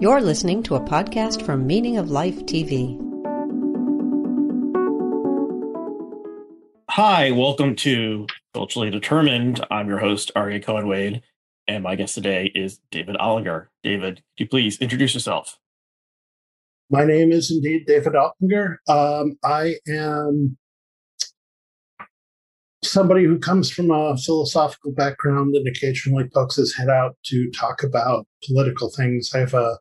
[0.00, 2.96] You're listening to a podcast from Meaning of Life TV.
[6.88, 9.66] Hi, welcome to Culturally Determined.
[9.72, 11.22] I'm your host, Aryeh Cohen Wade,
[11.66, 13.66] and my guest today is David Ollinger.
[13.82, 15.58] David, could you please introduce yourself?
[16.88, 18.76] My name is indeed David Ollinger.
[18.88, 20.56] Um, I am
[22.84, 27.82] somebody who comes from a philosophical background and occasionally pokes his head out to talk
[27.82, 29.32] about political things.
[29.34, 29.80] I have a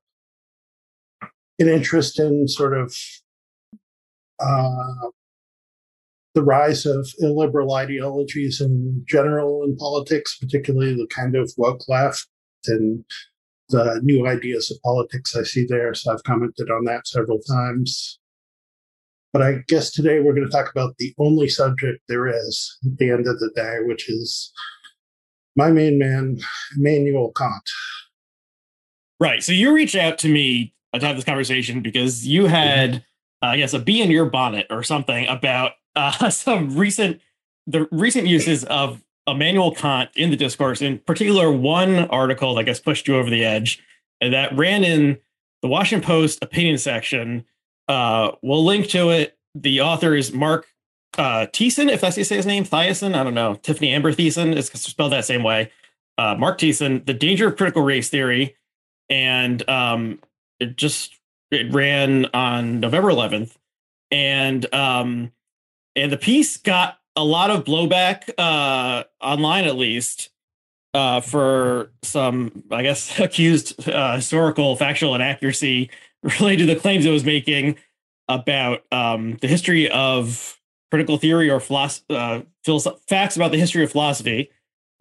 [1.60, 2.96] an interest in sort of
[4.39, 5.10] uh,
[6.36, 12.28] the rise of illiberal ideologies in general in politics, particularly the kind of woke left
[12.68, 13.04] and
[13.70, 15.93] the new ideas of politics I see there.
[15.93, 18.19] So I've commented on that several times.
[19.33, 22.97] But I guess today we're going to talk about the only subject there is at
[22.97, 24.52] the end of the day, which is
[25.55, 26.38] my main man,
[26.78, 27.69] Immanuel Kant.
[29.19, 29.44] Right.
[29.44, 33.03] So you reached out to me to have this conversation because you had,
[33.41, 37.21] uh, I guess, a bee in your bonnet or something about uh, some recent
[37.69, 40.81] the recent uses of Immanuel Kant in the discourse.
[40.81, 43.83] In particular, one article that I guess pushed you over the edge
[44.21, 45.17] and that ran in
[45.61, 47.44] the Washington Post opinion section
[47.88, 49.38] uh, we'll link to it.
[49.55, 50.67] The author is Mark
[51.17, 53.16] uh, Thiessen, if that's how you say his name, Thiessen.
[53.16, 53.55] I don't know.
[53.55, 55.72] Tiffany Amber Thiessen is spelled that same way.
[56.17, 58.55] Uh, Mark Thiessen, The Danger of Critical Race Theory.
[59.09, 60.19] And um,
[60.59, 61.17] it just
[61.52, 63.55] it ran on November 11th.
[64.11, 65.31] And um,
[65.95, 70.30] and the piece got a lot of blowback uh, online, at least,
[70.94, 75.89] uh, for some, I guess, accused uh, historical factual inaccuracy
[76.39, 77.78] related to the claims it was making
[78.30, 80.59] about um, the history of
[80.91, 84.50] critical theory or philosophy, uh, philosoph- facts about the history of philosophy.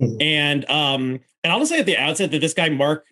[0.01, 0.23] Mm-hmm.
[0.23, 3.07] And um, and I'll just say at the outset that this guy Mark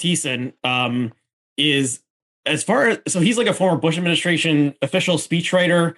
[0.00, 1.12] Thiessen um,
[1.56, 2.00] is
[2.46, 5.94] as far as so he's like a former Bush administration official speechwriter.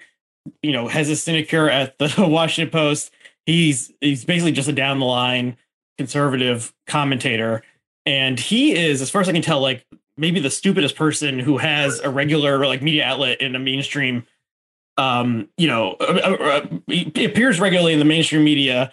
[0.62, 3.12] You know, has a sinecure at the Washington Post.
[3.46, 5.56] He's he's basically just a down the line
[5.98, 7.62] conservative commentator,
[8.04, 9.84] and he is, as far as I can tell, like
[10.16, 14.26] maybe the stupidest person who has a regular like media outlet in a mainstream
[14.98, 18.90] um you know uh, uh, uh he appears regularly in the mainstream media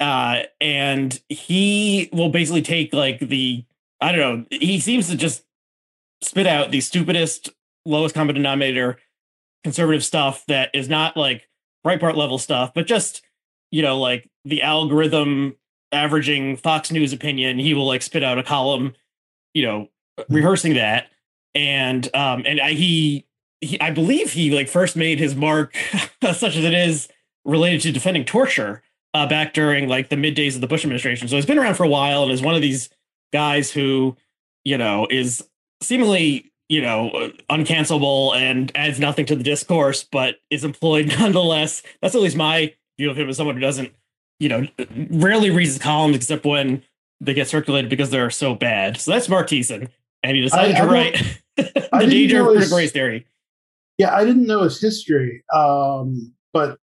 [0.00, 3.64] uh and he will basically take like the
[4.00, 5.44] i don't know he seems to just
[6.24, 7.50] spit out the stupidest
[7.84, 8.98] lowest common denominator
[9.62, 11.48] conservative stuff that is not like
[11.86, 13.22] Breitbart level stuff but just
[13.70, 15.56] you know like the algorithm
[15.92, 18.94] averaging fox news opinion he will like spit out a column
[19.52, 19.88] you know
[20.28, 21.08] rehearsing that,
[21.54, 23.26] and um, and I, he,
[23.60, 25.76] he, I believe he like first made his mark,
[26.22, 27.08] such as it is,
[27.44, 31.28] related to defending torture uh, back during like the mid days of the Bush administration.
[31.28, 32.90] So he's been around for a while and is one of these
[33.32, 34.16] guys who,
[34.64, 35.46] you know, is
[35.84, 41.82] seemingly you know uncancelable and adds nothing to the discourse, but is employed nonetheless.
[42.00, 43.92] That's at least my view of him as someone who doesn't,
[44.38, 44.66] you know,
[45.10, 46.82] rarely reads his columns except when
[47.20, 49.00] they get circulated because they're so bad.
[49.00, 49.88] So that's Mark Thiessen
[50.24, 53.26] and he decided I, to I write the danger of critical race theory.
[53.98, 56.78] Yeah, I didn't know his history, um, but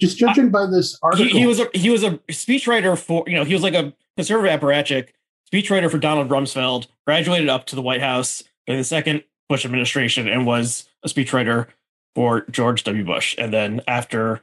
[0.00, 3.36] just judging by this article, he, he, was a he was a speechwriter for you
[3.36, 5.10] know he was like a conservative apparatchik
[5.50, 6.86] speechwriter for Donald Rumsfeld.
[7.06, 11.66] Graduated up to the White House in the second Bush administration and was a speechwriter
[12.14, 13.04] for George W.
[13.04, 13.34] Bush.
[13.38, 14.42] And then after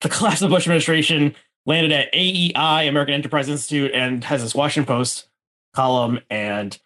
[0.00, 4.54] the collapse of the Bush administration, landed at AEI, American Enterprise Institute, and has this
[4.54, 5.28] Washington Post
[5.74, 6.78] column and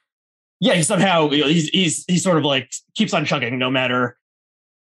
[0.60, 4.16] yeah, he somehow he's he's he sort of like keeps on chugging no matter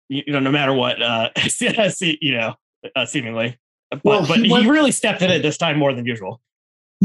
[0.10, 1.30] you know no matter what uh
[2.22, 2.56] you know
[2.96, 3.58] uh, seemingly
[3.90, 6.42] but well, but he, went, he, really stepped in it this time more than usual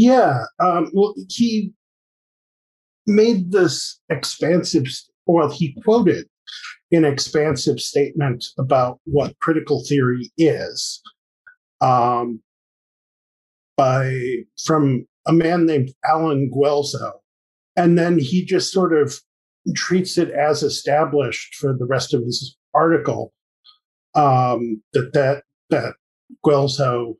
[0.00, 1.72] yeah um well he
[3.06, 4.86] made this expansive
[5.26, 6.26] well he quoted
[6.92, 11.02] an expansive statement about what critical theory is
[11.82, 12.40] um
[13.76, 14.10] by
[14.64, 17.12] from a man named Alan Guelzo
[17.76, 19.20] and then he just sort of
[19.74, 23.32] treats it as established for the rest of his article
[24.14, 25.94] um, that that that
[26.44, 27.16] Guelzo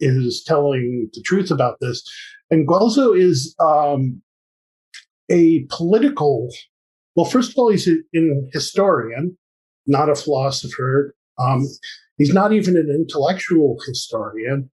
[0.00, 2.02] is telling the truth about this,
[2.50, 4.20] and Guelzo is um,
[5.30, 6.48] a political.
[7.16, 9.36] Well, first of all, he's an historian,
[9.86, 11.14] not a philosopher.
[11.38, 11.66] Um,
[12.18, 14.70] he's not even an intellectual historian,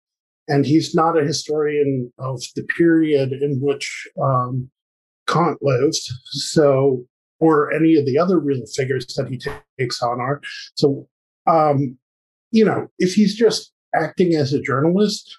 [0.48, 4.70] and he's not a historian of the period in which um,
[5.28, 6.00] Kant lived.
[6.26, 7.06] So,
[7.40, 9.40] or any of the other real figures that he
[9.80, 10.42] takes on are.
[10.76, 11.08] So,
[11.46, 11.98] um,
[12.52, 15.38] you know, if he's just acting as a journalist,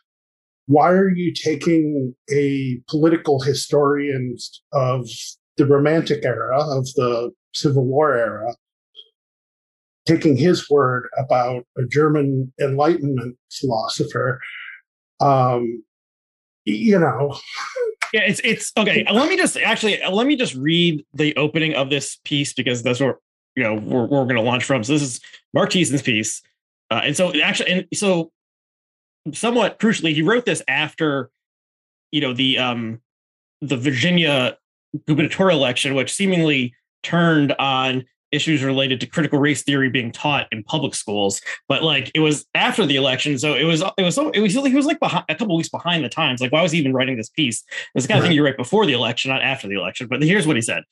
[0.66, 4.36] why are you taking a political historian
[4.72, 5.08] of
[5.56, 8.54] the Romantic era of the Civil War era,
[10.06, 14.40] taking his word about a German Enlightenment philosopher.
[15.20, 15.82] Um,
[16.64, 17.36] you know,
[18.12, 19.04] yeah, it's it's okay.
[19.10, 23.00] Let me just actually let me just read the opening of this piece because that's
[23.00, 23.16] what
[23.56, 24.84] you know we're we're going to launch from.
[24.84, 25.20] So this is
[25.52, 26.42] Mark Thiessen's piece,
[26.90, 28.30] uh, and so actually, and so
[29.34, 31.30] somewhat crucially, he wrote this after
[32.10, 33.00] you know the um
[33.60, 34.56] the Virginia
[35.06, 40.62] gubernatorial election, which seemingly turned on issues related to critical race theory being taught in
[40.62, 41.40] public schools.
[41.68, 44.52] But like it was after the election, so it was it was so it was
[44.52, 46.40] he was like behind, a couple weeks behind the times.
[46.40, 47.64] Like why was he even writing this piece?
[47.94, 50.08] It's the kind of thing you write before the election, not after the election.
[50.08, 50.82] But here's what he said: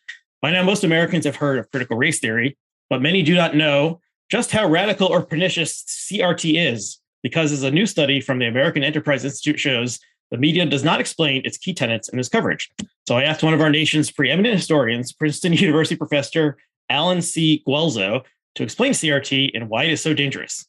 [0.43, 2.57] By now, most Americans have heard of critical race theory,
[2.89, 4.01] but many do not know
[4.31, 6.99] just how radical or pernicious CRT is.
[7.27, 9.99] Because as a new study from the American Enterprise Institute shows,
[10.31, 12.71] the media does not explain its key tenets in its coverage.
[13.09, 16.57] So I asked one of our nation's preeminent historians, Princeton University professor
[16.89, 17.65] Alan C.
[17.67, 18.23] Guelzo,
[18.55, 20.67] to explain CRT and why it is so dangerous.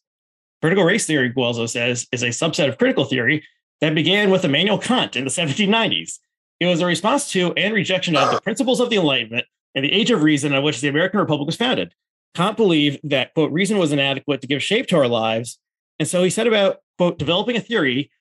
[0.60, 3.46] Critical race theory, Guelzo says, is a subset of critical theory
[3.82, 6.18] that began with Immanuel Kant in the 1790s.
[6.60, 9.46] It was a response to and rejection of the principles of the Enlightenment
[9.76, 11.94] and the Age of Reason on which the American Republic was founded.
[12.34, 15.60] Kant believed that, quote, reason was inadequate to give shape to our lives.
[16.00, 18.12] And so he set about, quote, developing a theory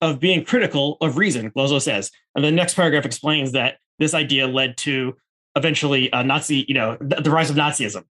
[0.00, 2.10] of being critical of reason, Guelzo says.
[2.34, 5.14] And the next paragraph explains that this idea led to
[5.56, 8.04] eventually uh, Nazi, you know, the, the rise of Nazism.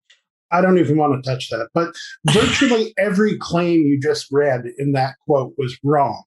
[0.52, 1.69] I don't even want to touch that.
[1.74, 1.94] But
[2.30, 6.24] virtually every claim you just read in that quote was wrong.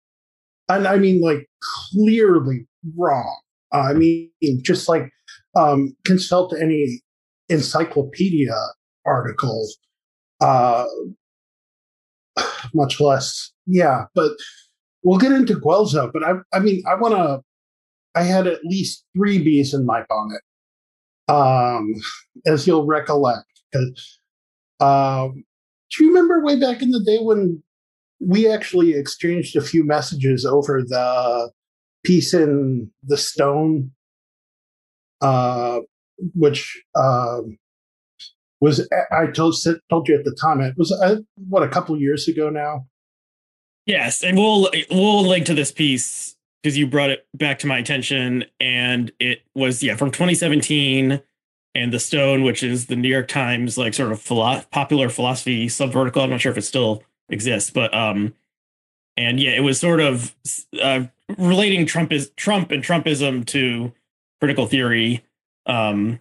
[0.68, 1.48] And I mean, like,
[1.92, 2.66] clearly
[2.96, 3.40] wrong.
[3.72, 4.30] Uh, I mean,
[4.62, 5.10] just like
[5.56, 7.02] um, consult any
[7.48, 8.54] encyclopedia
[9.04, 9.68] article,
[10.40, 10.86] uh,
[12.74, 14.04] much less, yeah.
[14.14, 14.32] But
[15.02, 16.12] we'll get into Guelzo.
[16.12, 17.40] But I, I mean, I want to,
[18.14, 20.42] I had at least three bees in my bonnet
[21.28, 21.92] um,
[22.46, 23.46] as you'll recollect.
[23.72, 24.18] Because
[24.80, 25.44] Um,
[25.90, 27.62] do you remember way back in the day when
[28.18, 31.50] we actually exchanged a few messages over the
[32.04, 33.90] piece in the Stone,
[35.20, 35.80] uh,
[36.34, 37.58] which um,
[38.60, 39.56] was I told
[39.88, 41.16] told you at the time it was uh,
[41.48, 42.86] what a couple years ago now.
[43.86, 47.78] Yes, and we'll we'll link to this piece because you brought it back to my
[47.78, 51.20] attention and it was yeah from 2017
[51.74, 55.68] and the stone which is the new york times like sort of philo- popular philosophy
[55.68, 58.34] subvertical i'm not sure if it still exists but um
[59.16, 60.34] and yeah it was sort of
[60.82, 61.04] uh,
[61.38, 63.92] relating trump is trump and trumpism to
[64.40, 65.24] critical theory
[65.66, 66.18] um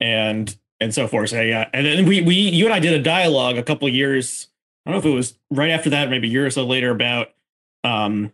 [0.00, 3.02] and and so forth so yeah and then we we you and i did a
[3.02, 4.48] dialogue a couple years
[4.84, 6.90] i don't know if it was right after that maybe a year or so later
[6.90, 7.28] about
[7.84, 8.32] um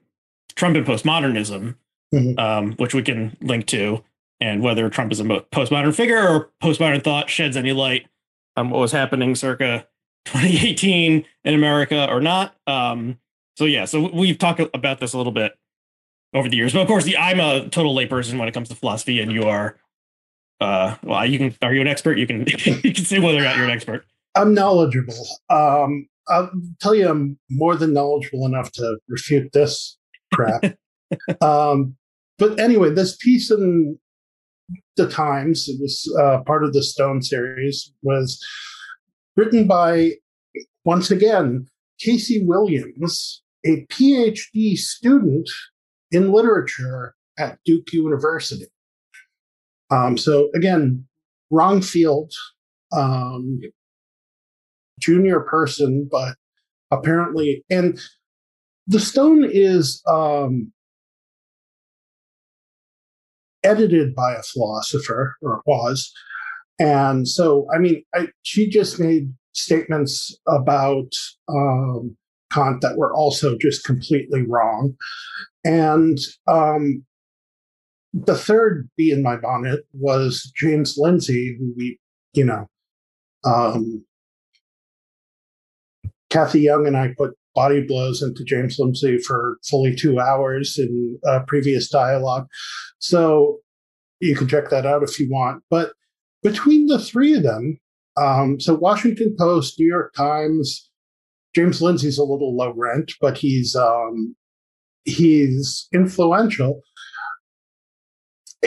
[0.55, 1.77] Trump and postmodernism,
[2.15, 2.39] mm-hmm.
[2.39, 4.03] um, which we can link to,
[4.41, 8.07] and whether Trump is a postmodern figure or postmodern thought sheds any light
[8.57, 9.87] on what was happening circa
[10.27, 12.57] 2018 in America or not.
[12.67, 13.19] Um,
[13.57, 15.53] so yeah, so we've talked about this a little bit
[16.33, 18.75] over the years, but of course, the, I'm a total layperson when it comes to
[18.75, 19.77] philosophy, and you are.
[20.61, 21.55] Uh, well, you can.
[21.63, 22.19] Are you an expert?
[22.19, 22.41] You can.
[22.83, 24.05] you can say whether or not you're an expert.
[24.35, 25.27] I'm knowledgeable.
[25.51, 29.99] Um, I'll tell you, I'm more than knowledgeable enough to refute this
[30.33, 30.77] crap.
[31.41, 31.97] um,
[32.39, 33.99] but anyway, this piece in
[34.97, 38.43] the Times, it was uh, part of the Stone series, was
[39.37, 40.13] written by,
[40.85, 41.67] once again,
[42.01, 45.49] Casey Williams, a PhD student
[46.11, 48.67] in literature at Duke University.
[49.95, 51.07] Um, so again,
[51.51, 52.33] wrong field,
[52.93, 53.61] um,
[54.99, 56.35] junior person, but
[56.91, 58.01] apparently, and
[58.87, 60.73] the stone is um,
[63.63, 66.13] edited by a philosopher, or was.
[66.79, 71.13] And so, I mean, I, she just made statements about
[71.49, 72.17] um,
[72.53, 74.95] Kant that were also just completely wrong.
[75.65, 77.05] And um,
[78.15, 81.99] the third bee in my bonnet was James Lindsay, who we,
[82.33, 82.69] you know,
[83.45, 84.05] um,
[86.31, 91.19] Cathy Young and I put body blows into James Lindsay for fully two hours in
[91.25, 92.47] a previous dialogue.
[92.99, 93.59] So
[94.21, 95.63] you can check that out if you want.
[95.69, 95.93] But
[96.43, 97.79] between the three of them,
[98.17, 100.89] um, so Washington Post, New York Times,
[101.55, 104.37] James Lindsay's a little low rent, but he's um,
[105.05, 106.81] he's influential.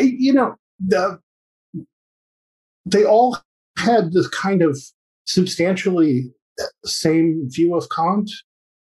[0.03, 1.19] You know, the,
[2.85, 3.37] they all
[3.77, 4.77] had this kind of
[5.25, 6.31] substantially
[6.85, 8.29] same view of Kant.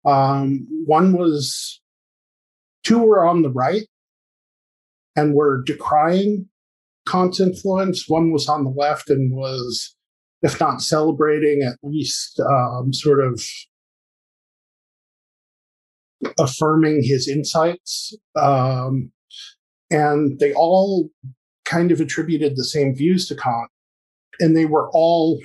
[0.04, 1.80] Um, one was
[2.82, 3.86] two were on the right
[5.16, 6.48] and were decrying
[7.06, 8.08] Kant's influence.
[8.08, 9.94] One was on the left and was,
[10.42, 13.42] if not celebrating, at least um, sort of
[16.38, 18.16] affirming his insights.
[18.36, 19.12] Um,
[19.90, 21.10] and they all
[21.64, 23.70] kind of attributed the same views to Kant,
[24.38, 25.40] and they were all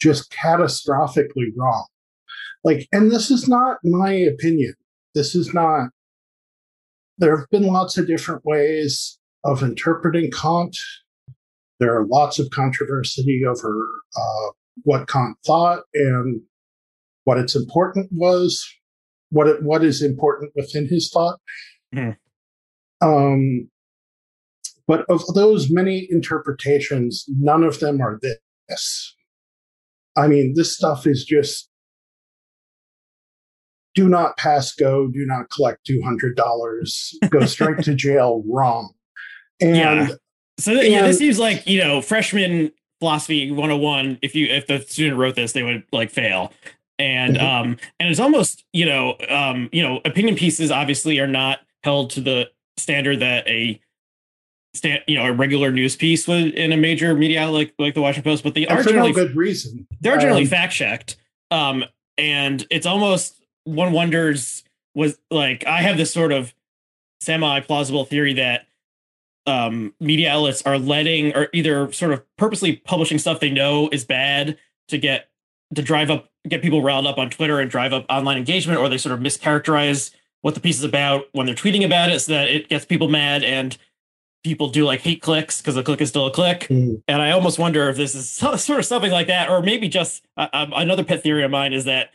[0.00, 1.86] just catastrophically wrong.
[2.64, 4.74] Like, and this is not my opinion.
[5.14, 5.90] This is not,
[7.18, 10.76] there have been lots of different ways of interpreting Kant.
[11.80, 14.50] There are lots of controversy over uh,
[14.82, 16.42] what Kant thought and
[17.24, 18.66] what its important was,
[19.30, 21.38] what it, what is important within his thought.
[21.94, 22.16] Mm.
[23.00, 23.68] Um,
[24.86, 28.20] but of those many interpretations, none of them are
[28.68, 29.14] this.
[30.16, 31.68] I mean, this stuff is just
[33.94, 38.92] do not pass go, do not collect $200, go straight to jail, wrong.
[39.60, 40.08] And yeah.
[40.58, 44.66] So th- and, yeah, this seems like, you know, freshman philosophy 101 if you if
[44.66, 46.52] the student wrote this they would like fail
[46.98, 47.46] and mm-hmm.
[47.46, 52.10] um and it's almost you know um you know opinion pieces obviously are not held
[52.10, 52.46] to the
[52.76, 53.80] standard that a
[54.74, 58.00] stand, you know, a regular news piece would in a major media like like the
[58.00, 59.86] Washington Post, but they and are generally no good reason.
[60.00, 61.16] They're generally um, fact checked.
[61.50, 61.84] Um,
[62.18, 64.62] and it's almost one wonders
[64.94, 66.54] was like I have this sort of
[67.20, 68.66] semi plausible theory that
[69.46, 74.04] um, media outlets are letting or either sort of purposely publishing stuff they know is
[74.04, 74.58] bad
[74.88, 75.28] to get
[75.74, 78.88] to drive up get people riled up on Twitter and drive up online engagement, or
[78.88, 80.10] they sort of mischaracterize
[80.42, 83.08] what the piece is about when they're tweeting about it so that it gets people
[83.08, 83.76] mad and
[84.42, 86.60] people do like hate clicks because a click is still a click.
[86.68, 87.02] Mm.
[87.08, 90.24] And I almost wonder if this is sort of something like that, or maybe just
[90.36, 92.10] uh, um, another pet theory of mine is that,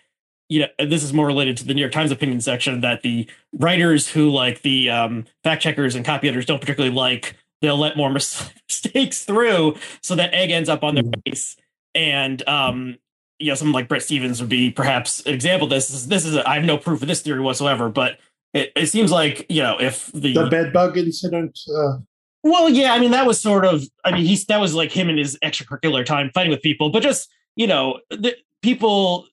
[0.50, 3.28] you know, this is more related to the New York Times opinion section that the
[3.54, 7.98] writers who like the um, fact checkers and copy editors don't particularly like, they'll let
[7.98, 8.10] more
[8.70, 11.14] mistakes through so that egg ends up on their mm.
[11.26, 11.58] face.
[11.94, 12.98] And, um,
[13.40, 15.88] you know, someone like Bret Stephens would be perhaps an example of this.
[15.88, 18.20] This is, this is a, I have no proof of this theory whatsoever, but
[18.54, 21.98] it, it seems like, you know, if the, the bed bug incident, uh
[22.46, 25.10] well, yeah, I mean that was sort of I mean he's that was like him
[25.10, 29.26] in his extracurricular time fighting with people, but just you know the people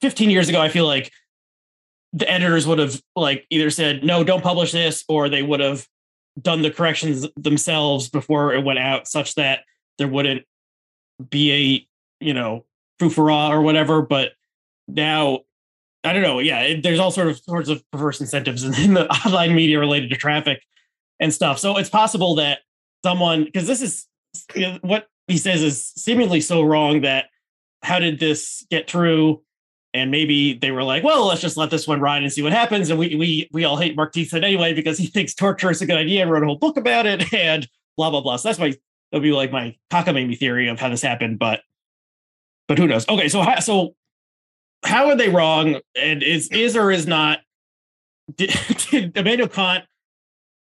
[0.00, 1.10] 15 years ago I feel like
[2.12, 5.88] the editors would have like either said no, don't publish this, or they would have
[6.40, 9.64] done the corrections themselves before it went out, such that
[9.98, 10.44] there wouldn't
[11.30, 12.64] be a you know
[12.98, 14.02] foofara or whatever.
[14.02, 14.32] But
[14.88, 15.40] now
[16.06, 16.38] I don't know.
[16.38, 20.10] Yeah, it, there's all sort of sorts of perverse incentives in the online media related
[20.10, 20.62] to traffic
[21.18, 21.58] and stuff.
[21.58, 22.60] So it's possible that
[23.04, 24.06] someone, because this is
[24.54, 27.26] you know, what he says is seemingly so wrong that
[27.82, 29.42] how did this get through?
[29.94, 32.52] And maybe they were like, well, let's just let this one ride and see what
[32.52, 32.90] happens.
[32.90, 35.86] And we we we all hate Mark Thiessen anyway because he thinks torture is a
[35.86, 38.36] good idea and wrote a whole book about it and blah blah blah.
[38.36, 38.74] So that's my
[39.10, 41.62] that'll be like my cockamamie theory of how this happened, but
[42.68, 43.08] but who knows?
[43.08, 43.94] Okay, so how, so
[44.84, 45.80] how are they wrong?
[45.94, 47.40] And is is or is not
[48.36, 48.50] did,
[48.90, 49.84] did Immanuel Kant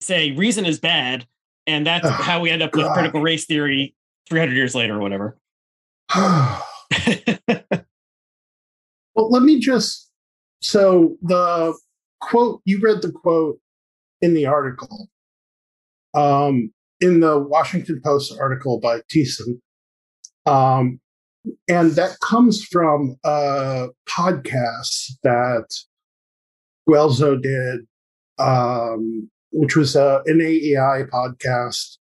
[0.01, 1.27] say reason is bad,
[1.67, 2.95] and that's oh, how we end up with God.
[2.95, 3.95] critical race theory
[4.29, 5.39] 300 years later or whatever.
[6.17, 6.63] well,
[9.15, 10.11] let me just
[10.61, 11.75] so the
[12.21, 13.59] quote you read the quote
[14.21, 15.09] in the article
[16.15, 19.61] um, in the Washington Post article by Thiessen.
[20.47, 21.01] Um,
[21.69, 25.67] and that comes from a podcast that
[26.89, 27.81] Guelzo did
[28.39, 31.97] um, which was uh, an AEI podcast.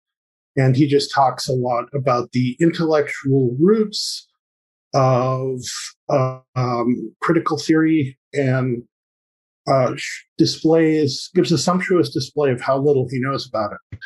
[0.56, 4.28] And he just talks a lot about the intellectual roots
[4.94, 5.62] of
[6.10, 8.82] uh, um, critical theory and
[9.68, 9.94] uh,
[10.38, 14.00] displays, gives a sumptuous display of how little he knows about it.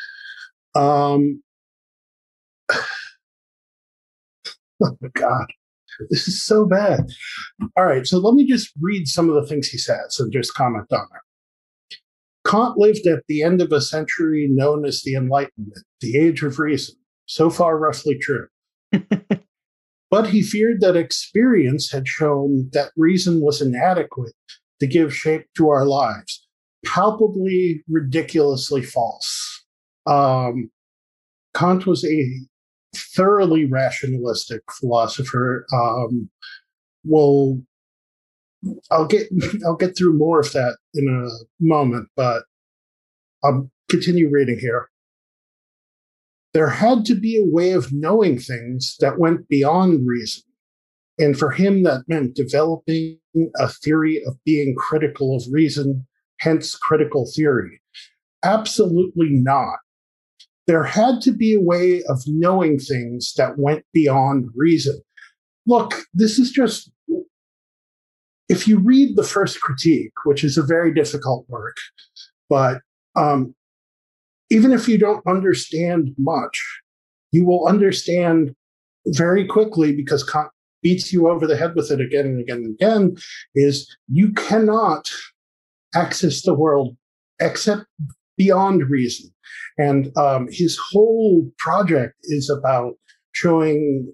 [0.78, 1.42] Um,
[4.84, 5.46] oh my God,
[6.10, 7.06] this is so bad.
[7.76, 10.54] All right, so let me just read some of the things he says and just
[10.54, 11.98] comment on it.
[12.46, 16.58] Kant lived at the end of a century known as the Enlightenment, the Age of
[16.58, 16.96] Reason.
[17.26, 18.48] So far, roughly true.
[20.10, 24.34] but he feared that experience had shown that reason was inadequate
[24.80, 26.46] to give shape to our lives.
[26.84, 29.64] Palpably, ridiculously false.
[30.04, 30.70] Um,
[31.54, 32.40] Kant was a
[32.94, 35.66] thoroughly rationalistic philosopher.
[35.72, 36.30] Um,
[37.04, 37.62] will
[38.90, 39.28] I'll get
[39.66, 42.44] I'll get through more of that in a moment, but
[43.44, 44.88] I'll continue reading here.
[46.54, 50.42] There had to be a way of knowing things that went beyond reason.
[51.18, 53.18] And for him, that meant developing
[53.58, 56.06] a theory of being critical of reason,
[56.40, 57.80] hence critical theory.
[58.44, 59.78] Absolutely not.
[60.66, 65.00] There had to be a way of knowing things that went beyond reason.
[65.66, 66.90] Look, this is just,
[68.48, 71.76] if you read the first critique, which is a very difficult work,
[72.48, 72.80] but
[73.16, 73.54] um,
[74.50, 76.62] even if you don't understand much,
[77.32, 78.54] you will understand
[79.06, 80.50] very quickly because Kant
[80.82, 83.16] beats you over the head with it again and again and again
[83.54, 85.10] is you cannot
[85.94, 86.96] access the world
[87.40, 87.84] except
[88.36, 89.30] beyond reason.
[89.78, 92.94] And um, his whole project is about
[93.32, 94.12] showing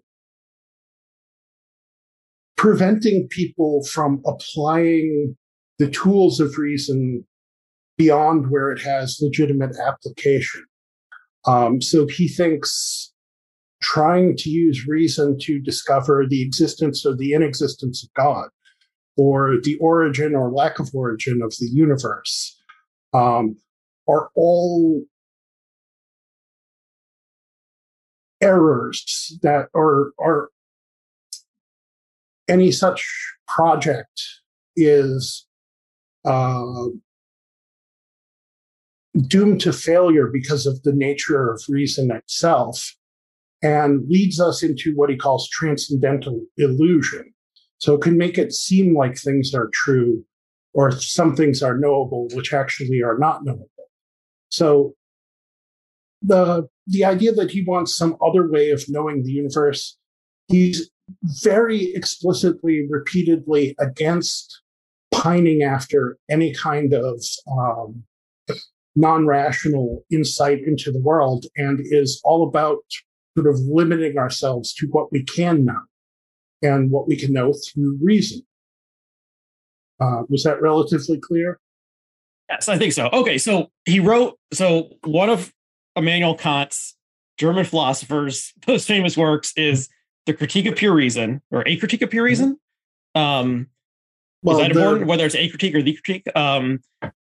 [2.56, 5.37] preventing people from applying
[5.78, 7.25] the tools of reason
[7.96, 10.64] beyond where it has legitimate application.
[11.46, 13.12] Um, so he thinks
[13.80, 18.48] trying to use reason to discover the existence or the inexistence of God
[19.16, 22.60] or the origin or lack of origin of the universe
[23.14, 23.56] um,
[24.09, 25.05] are all
[28.41, 30.49] errors that are are
[32.49, 33.07] any such
[33.47, 34.23] project
[34.77, 35.47] is
[36.25, 36.87] uh,
[39.27, 42.95] doomed to failure because of the nature of reason itself
[43.62, 47.33] and leads us into what he calls transcendental illusion.
[47.79, 50.25] So it can make it seem like things are true
[50.75, 53.69] or some things are knowable, which actually are not knowable.
[54.50, 54.95] So
[56.23, 59.97] the the idea that he wants some other way of knowing the universe,
[60.49, 60.90] he's
[61.43, 64.62] very explicitly, repeatedly against
[65.12, 68.05] pining after any kind of um,
[68.97, 72.78] non-rational insight into the world, and is all about
[73.37, 75.81] sort of limiting ourselves to what we can know
[76.62, 78.40] and what we can know through reason.
[80.00, 81.61] Uh, was that relatively clear?
[82.49, 83.09] Yes, I think so.
[83.12, 85.52] Okay, so he wrote so one of
[85.97, 86.97] Immanuel Kant's
[87.37, 89.88] German philosophers' most famous works is
[90.26, 92.29] the Critique of Pure Reason or A Critique of Pure mm-hmm.
[92.29, 92.61] Reason.
[93.14, 93.66] Um,
[94.42, 95.09] well, is that the, important?
[95.09, 96.27] Whether it's A Critique or the Critique?
[96.37, 96.81] Um,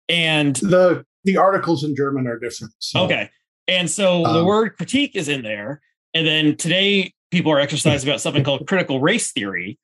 [0.09, 2.73] and the the articles in German are different.
[2.79, 3.29] So, okay,
[3.67, 5.81] and so um, the word critique is in there,
[6.13, 9.77] and then today people are exercised about something called critical race theory,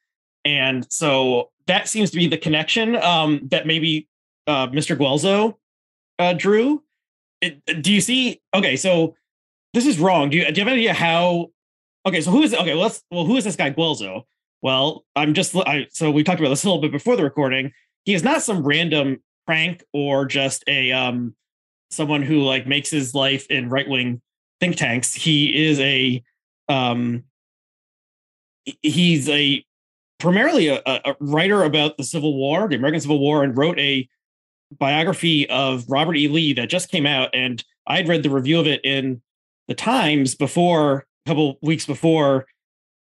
[0.45, 4.07] and so that seems to be the connection um, that maybe
[4.47, 4.97] uh, Mr.
[4.97, 5.55] Guelzo
[6.19, 6.83] uh, drew.
[7.41, 8.41] It, do you see?
[8.53, 9.15] Okay, so
[9.73, 10.29] this is wrong.
[10.29, 11.51] Do you, do you have any idea how?
[12.05, 12.73] Okay, so who is okay?
[12.73, 14.23] Well, let's well, who is this guy Guelzo?
[14.61, 17.71] Well, I'm just I, so we talked about this a little bit before the recording.
[18.05, 21.35] He is not some random prank or just a um
[21.91, 24.21] someone who like makes his life in right wing
[24.59, 25.13] think tanks.
[25.13, 26.23] He is a
[26.69, 27.23] um
[28.81, 29.63] he's a
[30.19, 34.07] primarily a, a, writer about the Civil War, the American Civil War, and wrote a
[34.79, 36.27] biography of Robert E.
[36.27, 37.29] Lee that just came out.
[37.33, 39.21] And I'd read the review of it in
[39.67, 42.45] the Times before a couple weeks before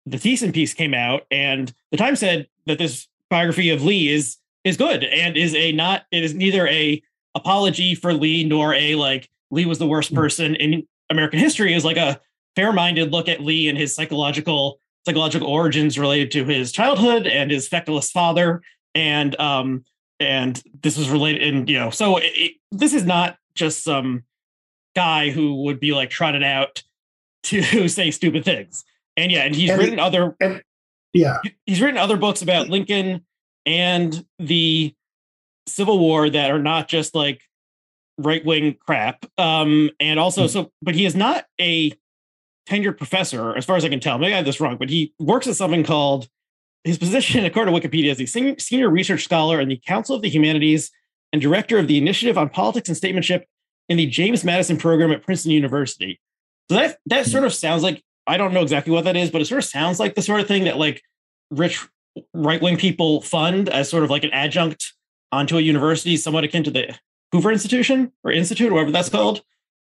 [0.06, 4.38] the Thiessen piece came out, and the Times said that this biography of Lee is
[4.64, 7.02] is good and is a not it is neither a
[7.34, 10.16] apology for Lee nor a like Lee was the worst hmm.
[10.16, 12.20] person in American history is like a
[12.54, 17.68] fair-minded look at Lee and his psychological psychological origins related to his childhood and his
[17.68, 18.62] feckless father
[18.94, 19.84] and um
[20.22, 24.24] and this was related and you know so it, it, this is not just some
[24.94, 26.82] guy who would be like trotted out
[27.42, 28.84] to say stupid things
[29.16, 30.62] and yeah and he's and written other and,
[31.12, 33.24] yeah he's written other books about lincoln
[33.66, 34.94] and the
[35.66, 37.42] civil war that are not just like
[38.18, 40.52] right wing crap um and also mm-hmm.
[40.52, 41.92] so but he is not a
[42.68, 44.18] tenured professor, as far as I can tell.
[44.18, 46.28] Maybe I have this wrong, but he works at something called
[46.84, 50.28] his position, according to Wikipedia, is a senior research scholar in the Council of the
[50.28, 50.90] Humanities
[51.32, 53.46] and director of the Initiative on Politics and Statesmanship
[53.88, 56.20] in the James Madison program at Princeton University.
[56.70, 59.40] So that that sort of sounds like I don't know exactly what that is, but
[59.40, 61.02] it sort of sounds like the sort of thing that like
[61.50, 61.86] rich
[62.34, 64.92] right wing people fund as sort of like an adjunct
[65.30, 66.96] onto a university, somewhat akin to the
[67.32, 69.42] Hoover Institution or Institute, or whatever that's called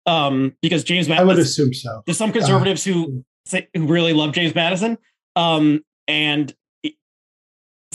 [0.05, 1.29] um, because James Madison.
[1.29, 2.03] I would assume so.
[2.05, 4.97] There's some conservatives uh, who say, who really love James Madison,
[5.35, 6.53] um, and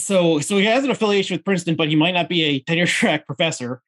[0.01, 2.85] so so he has an affiliation with Princeton, but he might not be a tenure
[2.87, 3.81] track professor.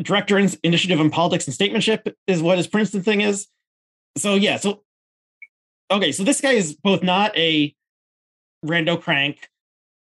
[0.00, 3.46] Director in Initiative on Politics and Statesmanship is what his Princeton thing is.
[4.16, 4.82] So yeah, so
[5.90, 7.74] okay, so this guy is both not a
[8.64, 9.48] rando crank,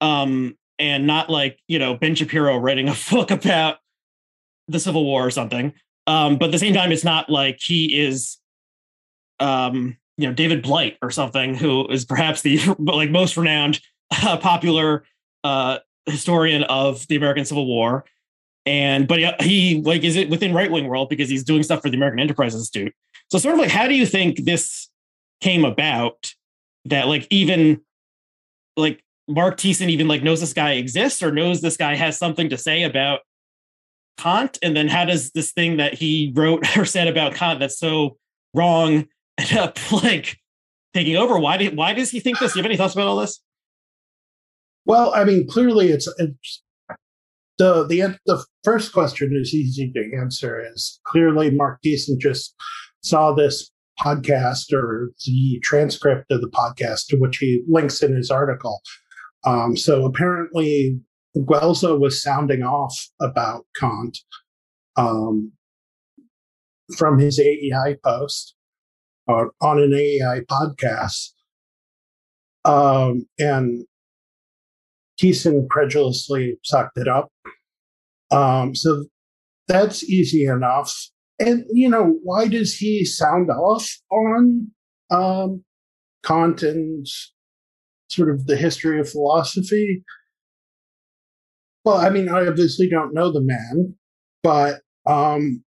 [0.00, 3.78] um, and not like you know Ben Shapiro writing a book about
[4.68, 5.72] the Civil War or something.
[6.06, 8.38] Um, but at the same time, it's not like he is,
[9.40, 13.80] um, you know, David Blight or something, who is perhaps the like most renowned
[14.22, 15.04] uh, popular
[15.46, 18.04] uh, historian of the American Civil War.
[18.64, 21.82] And but he, he like is it within right wing world because he's doing stuff
[21.82, 22.92] for the American Enterprise Institute.
[23.30, 24.88] So sort of like, how do you think this
[25.40, 26.32] came about?
[26.86, 27.80] That like even
[28.76, 32.48] like Mark Thiessen even like knows this guy exists or knows this guy has something
[32.50, 33.20] to say about
[34.18, 37.78] Kant, and then how does this thing that he wrote or said about Kant that's
[37.78, 38.18] so
[38.54, 39.06] wrong
[39.38, 40.38] end up like
[40.92, 41.38] taking over?
[41.38, 42.52] Why did why does he think this?
[42.52, 43.40] Do you have any thoughts about all this?
[44.86, 46.62] Well, I mean, clearly it's, it's
[47.58, 50.62] the the the first question is easy to answer.
[50.72, 52.54] Is clearly Mark Thiessen just
[53.02, 53.70] saw this
[54.00, 58.80] podcast or the transcript of the podcast to which he links in his article.
[59.44, 61.00] Um, so apparently,
[61.36, 64.18] Guelzo was sounding off about Kant
[64.96, 65.52] um,
[66.96, 68.54] from his AEI post
[69.26, 71.30] or uh, on an AEI podcast.
[72.64, 73.84] Um, and
[75.20, 77.30] Thiessen credulously sucked it up.
[78.30, 79.06] Um, so
[79.68, 80.94] that's easy enough.
[81.38, 84.70] And, you know, why does he sound off on
[85.10, 85.64] um,
[86.24, 87.06] Kant and
[88.08, 90.02] sort of the history of philosophy?
[91.84, 93.94] Well, I mean, I obviously don't know the man,
[94.42, 95.62] but um,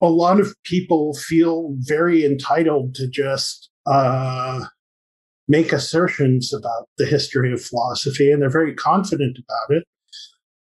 [0.00, 4.66] a lot of people feel very entitled to just uh,
[5.48, 9.84] make assertions about the history of philosophy, and they're very confident about it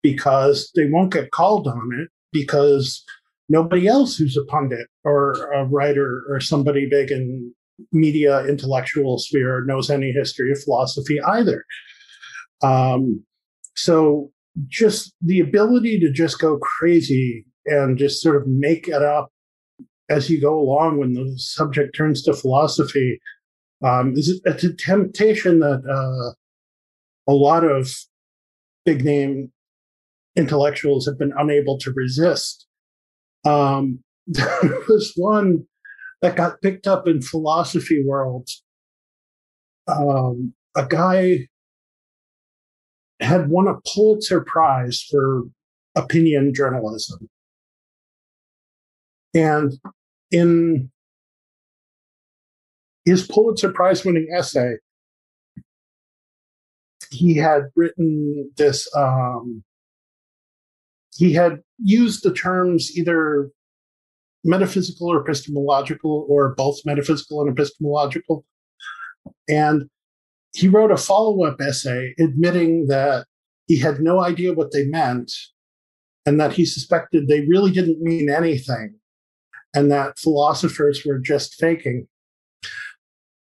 [0.03, 3.05] because they won't get called on it because
[3.49, 7.53] nobody else who's a pundit or a writer or somebody big in
[7.93, 11.65] media intellectual sphere knows any history of philosophy either.
[12.63, 13.25] Um,
[13.75, 14.31] so
[14.69, 19.31] just the ability to just go crazy and just sort of make it up
[20.09, 23.19] as you go along when the subject turns to philosophy
[23.83, 26.35] um, is a temptation that uh,
[27.31, 27.91] a lot of
[28.85, 29.53] big name
[30.37, 32.67] intellectuals have been unable to resist.
[33.45, 35.67] Um, there was one
[36.23, 38.49] that got picked up in philosophy world.
[39.87, 41.49] Um, a guy
[43.21, 45.43] had won a Pulitzer Prize for
[45.95, 47.29] opinion journalism.
[49.35, 49.73] And
[50.31, 50.91] in
[53.05, 54.77] his Pulitzer Prize winning essay,
[57.11, 59.63] he had written this, um,
[61.15, 63.51] he had used the terms either
[64.45, 68.45] metaphysical or epistemological, or both metaphysical and epistemological.
[69.49, 69.89] And
[70.55, 73.27] he wrote a follow up essay admitting that
[73.67, 75.33] he had no idea what they meant
[76.27, 78.95] and that he suspected they really didn't mean anything
[79.75, 82.07] and that philosophers were just faking.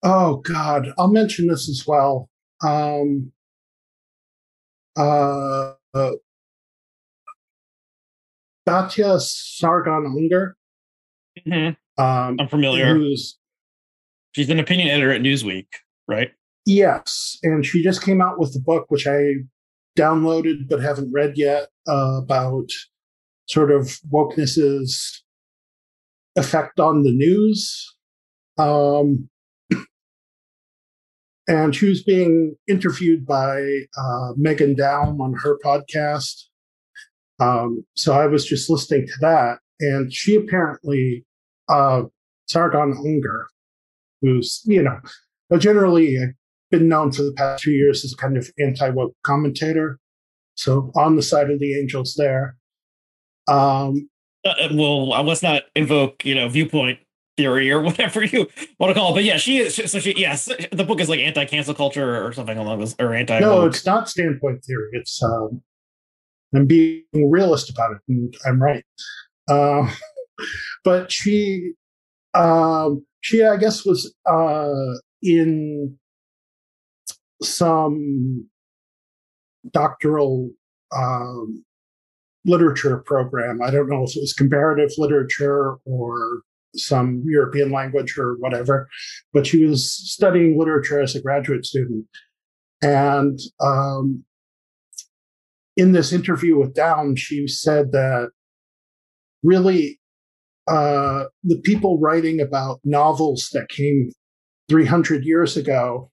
[0.10, 0.93] Oh, God.
[0.98, 2.30] I'll mention this as well.
[2.63, 3.34] Um,
[4.98, 6.12] uh, uh,
[8.65, 10.54] Batya Sargon Ungar.
[11.46, 12.02] Mm-hmm.
[12.02, 12.96] Um, I'm familiar.
[12.96, 13.38] Who's,
[14.32, 15.67] She's an opinion editor at Newsweek,
[16.08, 16.32] right?
[16.65, 17.38] Yes.
[17.43, 19.34] And she just came out with a book, which I
[19.98, 22.70] downloaded but haven't read yet, uh, about
[23.50, 25.22] sort of wokeness's
[26.38, 27.93] effect on the news.
[28.58, 29.30] Um,
[31.47, 33.62] and she was being interviewed by
[33.97, 36.43] uh, Meghan Daum on her podcast.
[37.39, 41.25] Um, so I was just listening to that, and she apparently,
[41.69, 42.03] uh,
[42.47, 43.45] Sargon Ungar,
[44.21, 44.99] who's you know
[45.60, 46.17] generally
[46.71, 49.99] been known for the past few years as a kind of anti woke commentator,
[50.55, 52.57] so on the side of the angels there.
[53.47, 54.10] Um,
[54.43, 56.99] uh well, let's not invoke you know viewpoint
[57.38, 58.47] theory or whatever you
[58.80, 59.15] want to call it.
[59.15, 59.76] But yeah, she is.
[59.76, 63.13] So she, yes, the book is like anti cancel culture or something along those, or
[63.13, 63.39] anti.
[63.39, 64.89] No, it's not standpoint theory.
[64.93, 65.62] It's um,
[66.54, 68.84] I'm being realist about it, and I'm right.
[69.50, 69.89] Uh,
[70.84, 71.73] but she,
[72.34, 74.73] um, she, I guess, was uh,
[75.21, 75.97] in
[77.41, 78.50] some
[79.71, 80.52] doctoral
[80.95, 81.63] um,
[82.45, 83.62] literature program.
[83.62, 86.41] I don't know if it was comparative literature or
[86.75, 88.88] some European language or whatever,
[89.34, 92.06] but she was studying literature as a graduate student.
[92.82, 94.23] And um,
[95.75, 98.30] in this interview with Daum, she said that
[99.43, 99.99] really
[100.67, 104.12] uh, the people writing about novels that came
[104.69, 106.12] 300 years ago,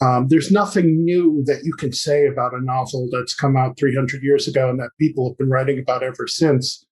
[0.00, 4.22] um, there's nothing new that you can say about a novel that's come out 300
[4.22, 6.86] years ago and that people have been writing about ever since.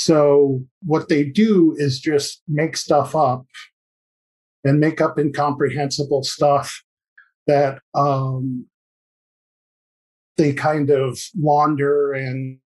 [0.00, 3.44] So what they do is just make stuff up
[4.64, 6.82] and make up incomprehensible stuff
[7.46, 8.66] that um,
[10.38, 12.58] they kind of launder and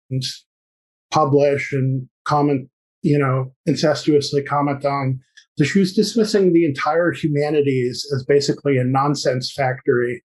[1.10, 2.69] publish and comment
[3.02, 5.19] you know, incestuously comment on.
[5.58, 10.24] So she was dismissing the entire humanities as basically a nonsense factory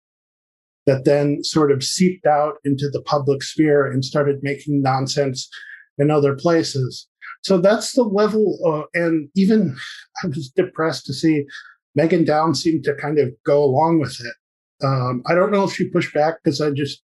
[0.85, 5.49] that then sort of seeped out into the public sphere and started making nonsense
[5.97, 7.07] in other places.
[7.43, 9.75] So that's the level, of, and even
[10.23, 11.45] I was depressed to see
[11.97, 14.85] Meghan Daum seem to kind of go along with it.
[14.85, 17.01] Um, I don't know if she pushed back because I just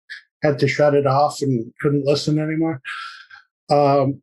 [0.43, 2.81] had to shut it off and couldn't listen anymore.
[3.71, 4.23] Um,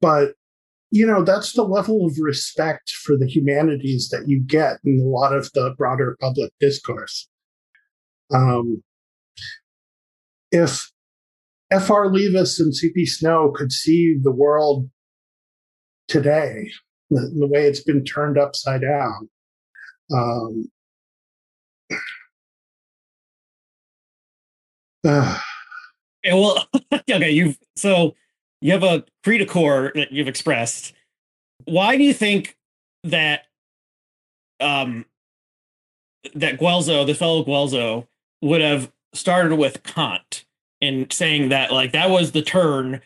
[0.00, 0.34] but
[0.90, 5.08] you know that's the level of respect for the humanities that you get in a
[5.08, 7.28] lot of the broader public discourse.
[8.32, 8.82] Um,
[10.50, 10.91] if
[11.72, 12.06] F.R.
[12.06, 13.06] Leavis and C.P.
[13.06, 14.88] Snow could see the world
[16.08, 16.70] today,
[17.10, 19.28] the, the way it's been turned upside down,
[20.12, 20.70] um,
[25.04, 25.38] uh,
[26.24, 28.14] well, okay, you've so
[28.60, 30.92] you have a creed core that you've expressed.
[31.64, 32.56] Why do you think
[33.04, 33.46] that
[34.60, 35.06] um
[36.34, 38.06] that Guelzo, the fellow Guelzo,
[38.40, 40.44] would have started with Kant
[40.82, 43.00] and saying that like that was the turn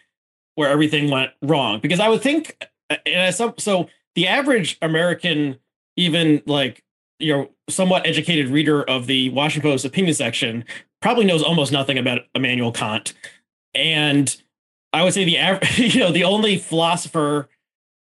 [0.57, 1.79] where everything went wrong?
[1.79, 2.67] Because I would think,
[3.05, 5.59] and some so the average American,
[5.97, 6.83] even like
[7.21, 10.65] you know somewhat educated reader of the Washington Post opinion section
[11.01, 13.13] probably knows almost nothing about Immanuel Kant,
[13.75, 14.35] and
[14.93, 17.49] I would say the average, you know the only philosopher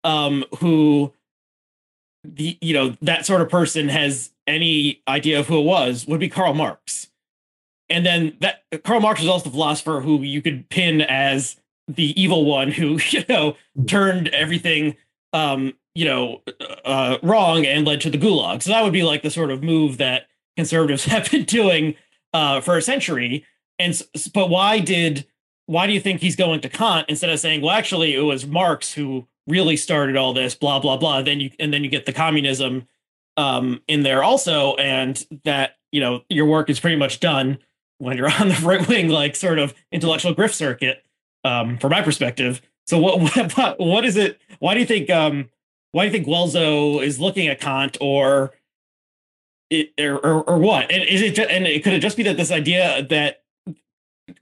[0.03, 1.13] um, who
[2.23, 6.19] the you know that sort of person has any idea of who it was would
[6.19, 7.09] be Karl Marx,
[7.89, 12.19] and then that Karl Marx is also the philosopher who you could pin as the
[12.21, 13.55] evil one who you know
[13.87, 14.95] turned everything
[15.33, 16.41] um, you know,
[16.85, 18.63] uh, wrong and led to the gulag.
[18.63, 21.95] So that would be like the sort of move that conservatives have been doing
[22.33, 23.45] uh, for a century.
[23.77, 24.01] And
[24.33, 25.25] but why did
[25.65, 28.45] why do you think he's going to Kant instead of saying, well, actually, it was
[28.47, 31.21] Marx who really started all this, blah blah blah.
[31.21, 32.87] Then you and then you get the communism
[33.37, 37.57] um, in there also, and that you know your work is pretty much done
[37.99, 41.03] when you're on the right wing, like sort of intellectual grift circuit.
[41.45, 42.61] Um, from my perspective.
[42.85, 44.41] So what what what is it?
[44.59, 45.49] Why do you think um,
[45.91, 48.51] why do you think Guelzo is looking at Kant or
[49.69, 50.91] it, or, or, or what?
[50.91, 53.43] And is it just, and it could it just be that this idea that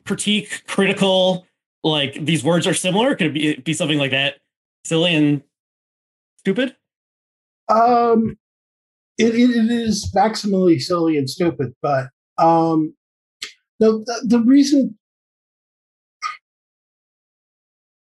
[0.06, 1.46] critique, critical,
[1.84, 3.16] like these words are similar?
[3.16, 4.38] Could it be, be something like that,
[4.86, 5.44] silly and
[6.40, 6.76] stupid?
[7.70, 8.38] Um,
[9.18, 12.94] it, it is maximally silly and stupid, but um,
[13.80, 14.98] no, the, the reason.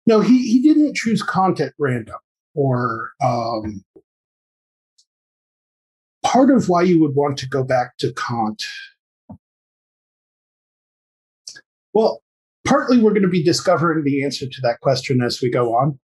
[0.06, 2.18] No, he, he didn't choose Kant at random
[2.56, 3.84] or um,
[6.24, 8.64] part of why you would want to go back to Kant.
[11.94, 12.24] Well,
[12.66, 16.00] partly we're going to be discovering the answer to that question as we go on,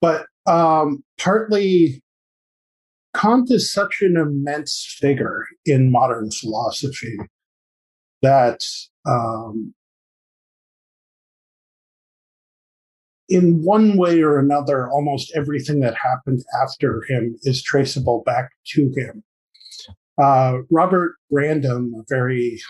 [0.00, 2.00] but um, partly
[3.14, 7.16] Kant is such an immense figure in modern philosophy
[8.22, 8.64] that
[9.06, 9.74] um,
[13.28, 18.92] in one way or another, almost everything that happened after him is traceable back to
[18.96, 19.24] him.
[20.18, 22.60] Uh, Robert Brandom, a very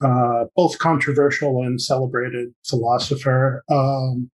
[0.00, 4.30] uh, both controversial and celebrated philosopher, um,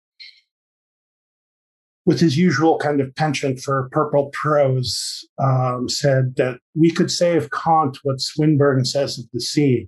[2.06, 7.36] with his usual kind of penchant for purple prose, um, said that we could say
[7.36, 9.86] of Kant what Swinburne says of the sea.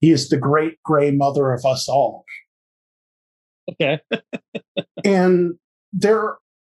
[0.00, 2.24] He is the great gray mother of us all.
[3.72, 4.00] Okay.
[5.04, 5.54] and
[5.92, 6.36] there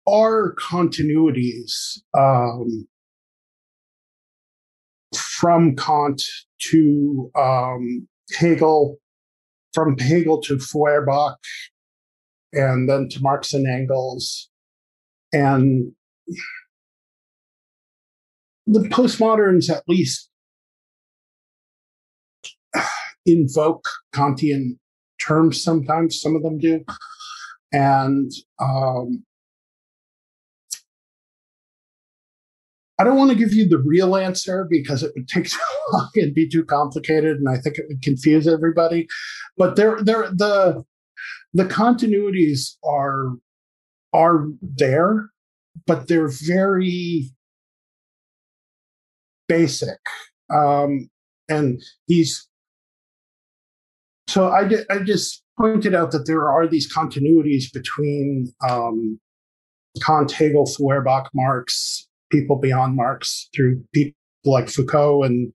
[0.07, 2.87] are continuities um,
[5.15, 6.23] from Kant
[6.71, 8.99] to um, Hegel,
[9.73, 11.39] from Hegel to Feuerbach,
[12.53, 14.50] and then to Marx and Engels.
[15.33, 15.93] And
[18.67, 20.29] the postmoderns, at least,
[23.27, 24.79] invoke Kantian
[25.21, 26.85] terms sometimes, some of them do.
[27.73, 29.25] And um,
[32.99, 35.59] I don't want to give you the real answer because it would take too
[35.93, 39.07] long and be too complicated, and I think it would confuse everybody.
[39.57, 40.85] But there, there, the
[41.53, 43.33] the continuities are
[44.13, 45.31] are there,
[45.87, 47.31] but they're very
[49.49, 49.99] basic.
[50.53, 51.11] Um,
[51.49, 52.49] and he's
[54.29, 59.19] so I, I just pointed out that there are these continuities between um,
[60.05, 65.53] Kant, Hegel, Feuerbach, Marx, people beyond Marx, through people like Foucault, and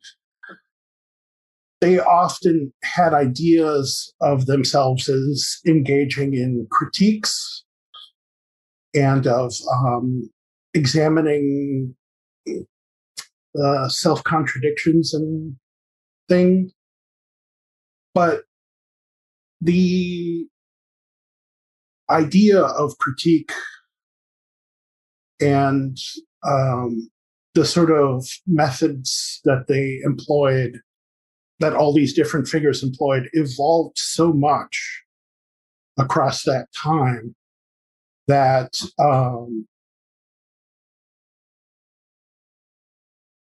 [1.81, 7.64] they often had ideas of themselves as engaging in critiques
[8.95, 10.29] and of um,
[10.73, 11.95] examining
[13.61, 15.55] uh, self contradictions and
[16.29, 16.71] things.
[18.13, 18.43] But
[19.61, 20.47] the
[22.09, 23.51] idea of critique
[25.41, 25.97] and
[26.47, 27.09] um,
[27.55, 30.79] the sort of methods that they employed,
[31.59, 35.03] that all these different figures employed, evolved so much
[35.97, 37.35] across that time
[38.27, 39.67] that um,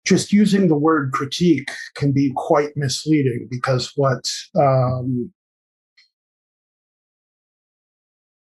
[0.04, 5.32] just using the word critique can be quite misleading because what um,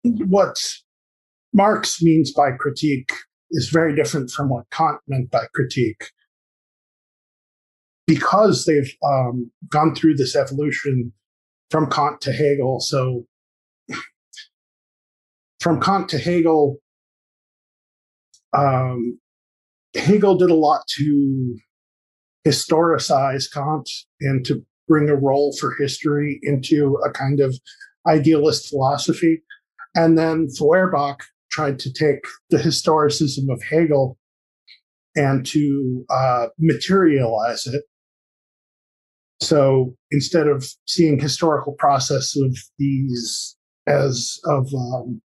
[0.03, 0.59] what
[1.53, 3.12] Marx means by critique
[3.51, 6.11] is very different from what Kant meant by critique.
[8.07, 11.12] Because they've um, gone through this evolution
[11.71, 13.27] from Kant to Hegel, so
[15.62, 16.79] from Kant to Hegel,
[18.53, 19.18] um,
[19.94, 21.57] Hegel did a lot to
[22.46, 23.88] historicize Kant
[24.20, 27.55] and to bring a role for history into a kind of
[28.09, 29.42] idealist philosophy.
[29.94, 31.22] And then Feuerbach
[31.53, 34.18] tried to take the historicism of Hegel
[35.14, 37.85] and to uh, materialize it.
[39.40, 45.20] So instead of seeing historical process of these as of um,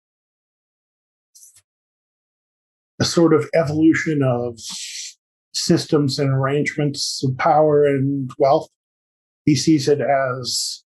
[3.00, 4.58] a sort of evolution of
[5.52, 8.68] systems and arrangements of power and wealth,
[9.44, 10.82] he sees it as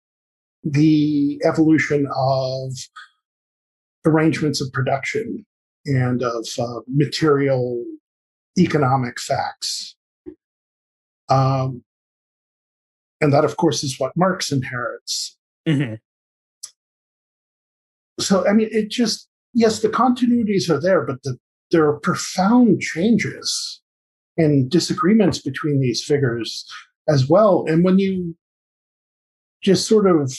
[0.64, 2.72] the evolution of
[4.06, 5.46] arrangements of production
[5.86, 7.84] and of uh, material
[8.58, 9.96] economic facts.
[11.30, 11.84] Um,
[13.20, 15.38] and that, of course, is what Marx inherits.
[15.68, 15.96] Mm-hmm.
[18.20, 21.38] So, I mean, it just, yes, the continuities are there, but the,
[21.74, 23.82] there are profound changes
[24.38, 26.66] and disagreements between these figures
[27.10, 27.66] as well.
[27.68, 28.38] And when you
[29.62, 30.34] just sort of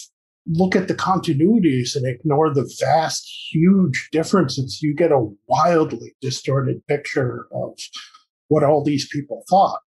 [0.46, 6.86] look at the continuities and ignore the vast, huge differences, you get a wildly distorted
[6.86, 7.78] picture of
[8.48, 9.80] what all these people thought.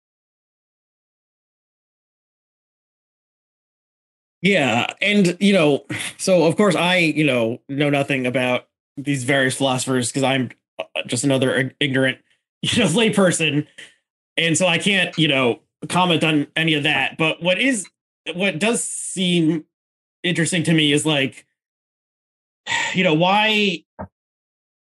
[4.41, 4.87] Yeah.
[5.01, 5.85] And, you know,
[6.17, 10.51] so of course I, you know, know nothing about these various philosophers because I'm
[11.05, 12.19] just another ignorant,
[12.61, 13.67] you know, layperson.
[14.35, 17.17] And so I can't, you know, comment on any of that.
[17.17, 17.87] But what is,
[18.33, 19.65] what does seem
[20.23, 21.45] interesting to me is like
[22.93, 23.83] you know why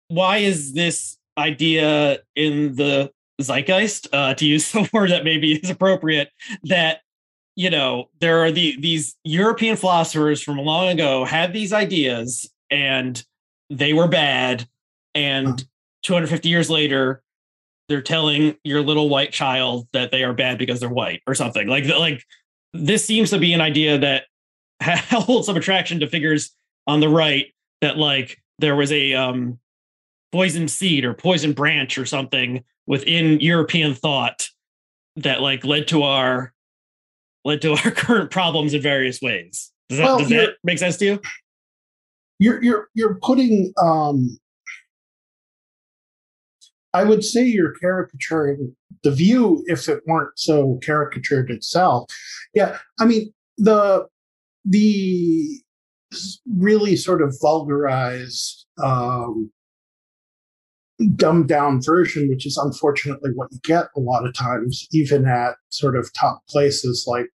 [0.08, 5.70] why is this idea in the zeitgeist uh, to use the word that maybe is
[5.70, 6.30] appropriate
[6.64, 7.00] that
[7.56, 13.24] you know there are the these european philosophers from long ago had these ideas and
[13.68, 14.68] they were bad
[15.14, 15.66] and
[16.02, 17.22] 250 years later
[17.88, 21.66] they're telling your little white child that they are bad because they're white or something
[21.66, 22.22] like like
[22.72, 24.24] this seems to be an idea that
[25.10, 26.54] hold some attraction to figures
[26.86, 27.46] on the right
[27.80, 29.58] that like there was a um
[30.32, 34.48] poison seed or poison branch or something within European thought
[35.16, 36.52] that like led to our
[37.44, 39.72] led to our current problems in various ways.
[39.88, 41.20] Does that, well, does that make sense to you?
[42.38, 44.38] You're you're you're putting um
[46.92, 52.10] I would say you're caricaturing the view if it weren't so caricatured itself.
[52.54, 54.06] Yeah, I mean the
[54.64, 55.60] the
[56.56, 59.50] really sort of vulgarized, um,
[61.14, 65.54] dumbed down version, which is unfortunately what you get a lot of times, even at
[65.70, 67.26] sort of top places like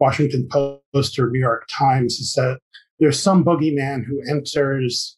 [0.00, 2.58] Washington Post or New York Times, is that
[2.98, 5.16] there's some boogeyman who enters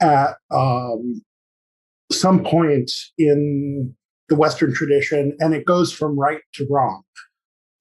[0.00, 1.22] at um,
[2.10, 3.94] some point in
[4.28, 7.02] the Western tradition and it goes from right to wrong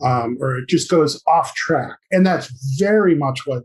[0.04, 1.98] um, or it just goes off track.
[2.12, 3.64] And that's very much what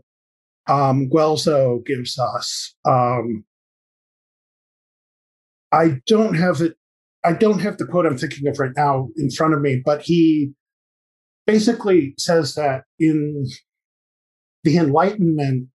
[0.67, 2.75] um, Guelzo gives us.
[2.85, 3.43] Um,
[5.71, 6.75] I don't have it.
[7.25, 10.01] I don't have the quote I'm thinking of right now in front of me, but
[10.01, 10.53] he
[11.47, 13.47] basically says that in
[14.63, 15.69] the Enlightenment,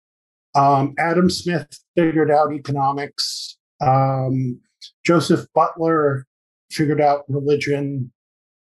[0.55, 3.57] um, Adam Smith figured out economics.
[3.81, 4.59] Um,
[5.05, 6.25] Joseph Butler
[6.71, 8.11] figured out religion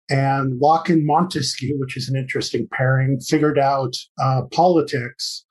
[0.09, 5.45] and Locke and Montesquieu, which is an interesting pairing, figured out uh, politics.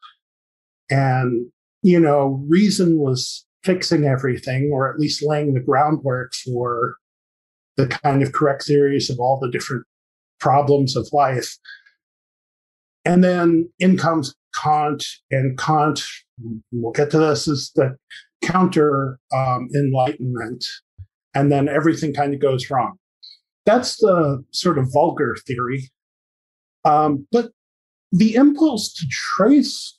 [0.90, 1.48] And,
[1.82, 6.96] you know, reason was fixing everything, or at least laying the groundwork for
[7.78, 9.86] the kind of correct theories of all the different
[10.40, 11.58] problems of life.
[13.04, 16.02] And then in comes Kant, and Kant,
[16.72, 17.98] we'll get to this, is that
[18.42, 20.66] counter um, enlightenment,
[21.34, 22.98] and then everything kind of goes wrong.
[23.66, 25.92] That's the sort of vulgar theory.
[26.84, 27.52] Um, but
[28.12, 29.98] the impulse to trace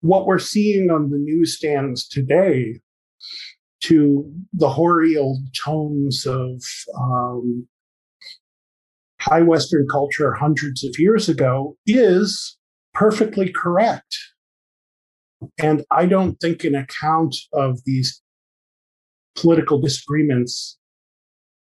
[0.00, 2.80] what we're seeing on the newsstands today
[3.80, 6.62] to the hoary old tomes of
[6.98, 7.66] um,
[9.20, 12.56] high Western culture hundreds of years ago is
[12.94, 14.16] perfectly correct.
[15.58, 18.22] And I don't think an account of these
[19.36, 20.78] political disagreements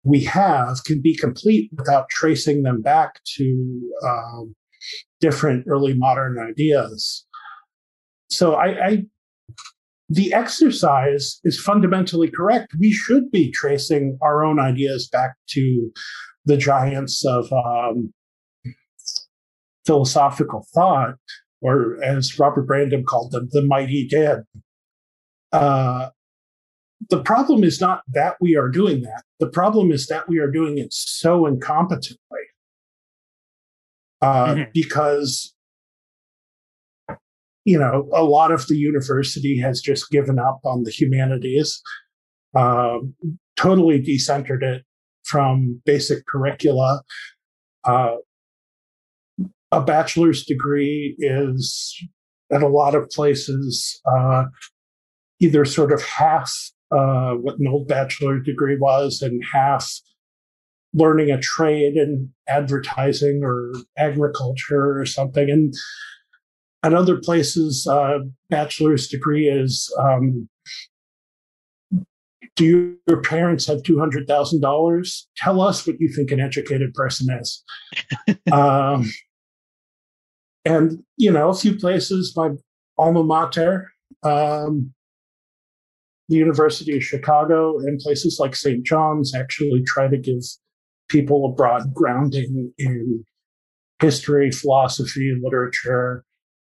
[0.04, 4.54] we have can be complete without tracing them back to um,
[5.20, 7.24] different early modern ideas.
[8.28, 9.02] So I, I,
[10.08, 12.72] the exercise is fundamentally correct.
[12.78, 15.92] We should be tracing our own ideas back to
[16.44, 18.12] the giants of um,
[19.86, 21.14] philosophical thought,
[21.62, 24.42] or as Robert Brandom called them, the mighty dead.
[25.52, 26.10] Uh,
[27.08, 29.22] the problem is not that we are doing that.
[29.40, 32.16] The problem is that we are doing it so incompetently.
[34.20, 34.62] Uh, mm-hmm.
[34.72, 35.52] Because,
[37.64, 41.82] you know, a lot of the university has just given up on the humanities,
[42.54, 42.98] uh,
[43.56, 44.84] totally decentered it
[45.24, 47.02] from basic curricula.
[47.84, 48.16] Uh,
[49.72, 51.98] a bachelor's degree is
[52.52, 54.44] at a lot of places uh,
[55.40, 56.54] either sort of half
[56.92, 59.90] uh, what an old bachelor degree was and half
[60.92, 65.48] learning a trade in advertising or agriculture or something.
[65.50, 65.74] And
[66.82, 68.18] at other places, uh,
[68.50, 70.50] bachelor's degree is um,
[72.56, 75.22] do your parents have $200,000?
[75.38, 77.64] Tell us what you think an educated person is.
[78.52, 79.10] um,
[80.64, 82.50] and, you know, a few places, my
[82.98, 83.90] alma mater,
[84.22, 84.92] um,
[86.28, 88.84] the University of Chicago, and places like St.
[88.84, 90.42] John's actually try to give
[91.08, 93.24] people a broad grounding in
[94.00, 96.24] history, philosophy, literature,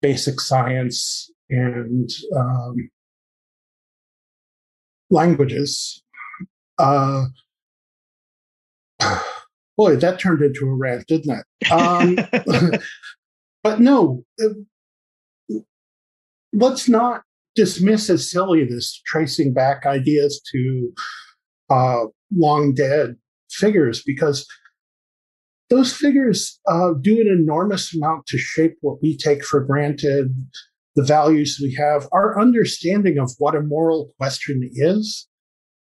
[0.00, 2.90] basic science, and um,
[5.10, 6.02] languages.
[6.78, 7.26] Uh,
[9.76, 11.72] boy, that turned into a rant, didn't it?
[11.72, 12.18] Um,
[13.64, 15.58] but no, uh,
[16.52, 17.22] let's not
[17.56, 20.92] dismiss as silly this tracing back ideas to
[21.70, 22.04] uh,
[22.36, 23.16] long dead
[23.50, 24.46] figures because
[25.70, 30.28] those figures uh, do an enormous amount to shape what we take for granted
[30.94, 35.26] the values we have, our understanding of what a moral question is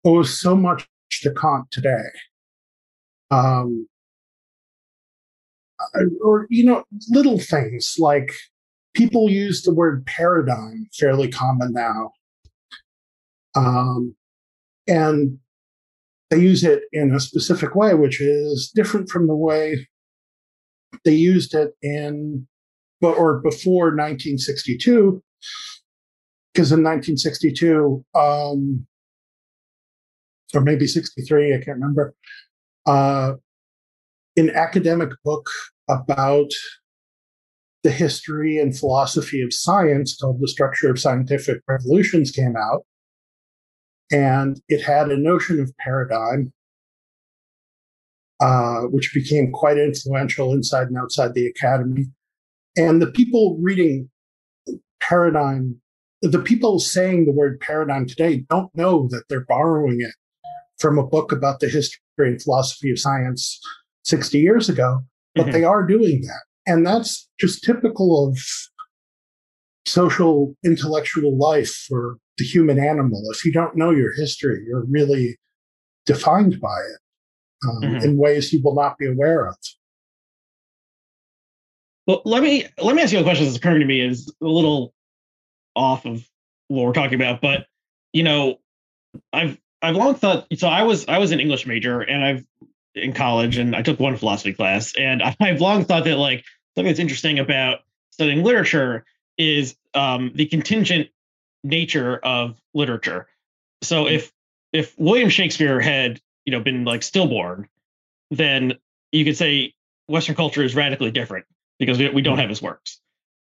[0.04, 0.88] owes so much
[1.22, 2.10] to Kant today.
[3.32, 3.88] Um,
[6.24, 8.32] or, you know, little things like
[8.94, 12.12] people use the word paradigm fairly common now.
[13.56, 14.16] Um,
[14.88, 15.38] and
[16.30, 19.88] they use it in a specific way, which is different from the way
[21.06, 22.48] they used it in
[23.02, 25.24] but or before 1962,
[26.54, 28.86] because in 1962, um,
[30.54, 32.14] or maybe 63, I can't remember,
[32.86, 33.34] uh,
[34.40, 35.50] an academic book
[35.90, 36.50] about
[37.84, 42.86] the history and philosophy of science called The Structure of Scientific Revolutions came out.
[44.12, 46.52] And it had a notion of paradigm,
[48.40, 52.06] uh, which became quite influential inside and outside the academy.
[52.76, 54.10] And the people reading
[55.00, 55.80] paradigm,
[56.22, 60.14] the people saying the word paradigm today don't know that they're borrowing it
[60.80, 63.60] from a book about the history and philosophy of science
[64.04, 65.00] 60 years ago,
[65.36, 65.52] but mm-hmm.
[65.52, 66.42] they are doing that.
[66.66, 68.38] And that's just typical of
[69.86, 73.22] social intellectual life for the human animal.
[73.32, 75.38] If you don't know your history, you're really
[76.06, 77.00] defined by it
[77.68, 78.04] um, mm-hmm.
[78.04, 79.56] in ways you will not be aware of.
[82.08, 84.48] Well, let me let me ask you a question that's occurring to me is a
[84.48, 84.94] little
[85.76, 86.28] off of
[86.68, 87.68] what we're talking about, but
[88.14, 88.58] you know,
[89.32, 92.44] I've I've long thought so I was I was an English major and I've
[92.96, 96.44] in college and I took one philosophy class and I've long thought that like
[96.76, 97.80] something that's interesting about
[98.12, 99.06] studying literature
[99.38, 101.10] is um, the contingent
[101.64, 103.28] nature of literature.
[103.82, 104.32] So if
[104.72, 107.68] if William Shakespeare had you know been like stillborn,
[108.32, 108.74] then
[109.12, 109.74] you could say
[110.08, 111.46] Western culture is radically different
[111.80, 112.42] because we, we don't mm-hmm.
[112.42, 113.00] have his works.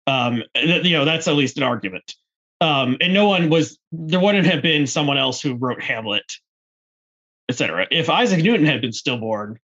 [0.08, 2.16] Um, you know, that's at least an argument.
[2.60, 6.32] Um, and no one was there wouldn't have been someone else who wrote Hamlet,
[7.52, 7.88] etc.
[7.92, 9.60] If Isaac Newton had been stillborn,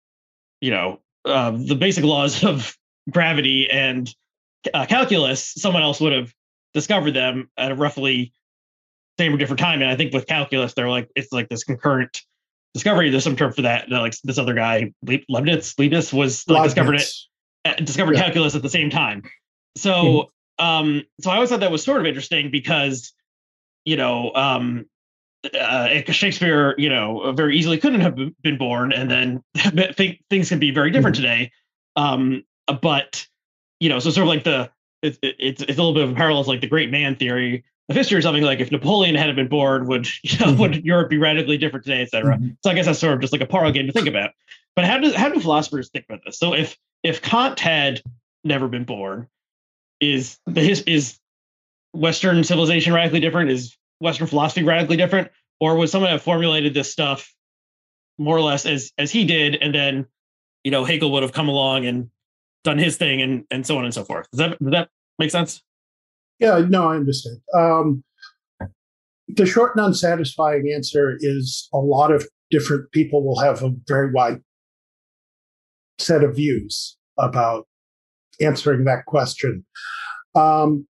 [0.61, 2.75] you know, uh, the basic laws of
[3.09, 4.13] gravity and
[4.73, 6.34] uh, calculus, someone else would have
[6.73, 8.34] discovered them at a roughly
[9.19, 9.81] same or different time.
[9.81, 12.21] And I think with calculus, they're like it's like this concurrent
[12.73, 13.09] discovery.
[13.09, 13.89] There's some term for that.
[13.89, 14.93] that like this other guy,
[15.29, 17.09] Leibniz, Leibniz was like, discovered it,
[17.65, 18.23] uh, discovered yeah.
[18.23, 19.23] calculus at the same time.
[19.75, 19.93] So,
[20.59, 20.65] mm-hmm.
[20.65, 23.13] um, so I always thought that was sort of interesting because,
[23.86, 24.86] you know, um,
[25.60, 29.44] uh, Shakespeare, you know, very easily couldn't have been born, and then
[30.30, 31.24] things can be very different mm-hmm.
[31.24, 31.52] today.
[31.96, 32.44] Um,
[32.82, 33.26] but
[33.80, 34.72] you know, so sort of like the
[35.02, 37.64] it's it's it's a little bit of a parallel to like the great man theory
[37.89, 40.60] of history or something like if Napoleon hadn't been born, would you know, mm-hmm.
[40.60, 42.36] would Europe be radically different today, etc.
[42.36, 42.50] Mm-hmm.
[42.64, 44.32] So I guess that's sort of just like a parallel game to think about.
[44.76, 46.39] But how does how do philosophers think about this?
[46.39, 48.02] So if if Kant had
[48.44, 49.28] never been born,
[50.00, 51.20] is the his is
[51.94, 53.52] Western civilization radically different?
[53.52, 57.34] Is Western philosophy radically different, or was someone that formulated this stuff
[58.18, 60.06] more or less as as he did, and then
[60.64, 62.10] you know Hegel would have come along and
[62.64, 64.30] done his thing, and and so on and so forth?
[64.32, 65.64] Does that does that make sense?
[66.39, 67.38] Yeah, no, I understand.
[67.56, 68.04] Um,
[69.28, 74.12] the short and unsatisfying answer is a lot of different people will have a very
[74.12, 74.41] wide
[75.97, 77.68] set of views about
[78.41, 79.66] answering that question.
[80.36, 80.88] Um,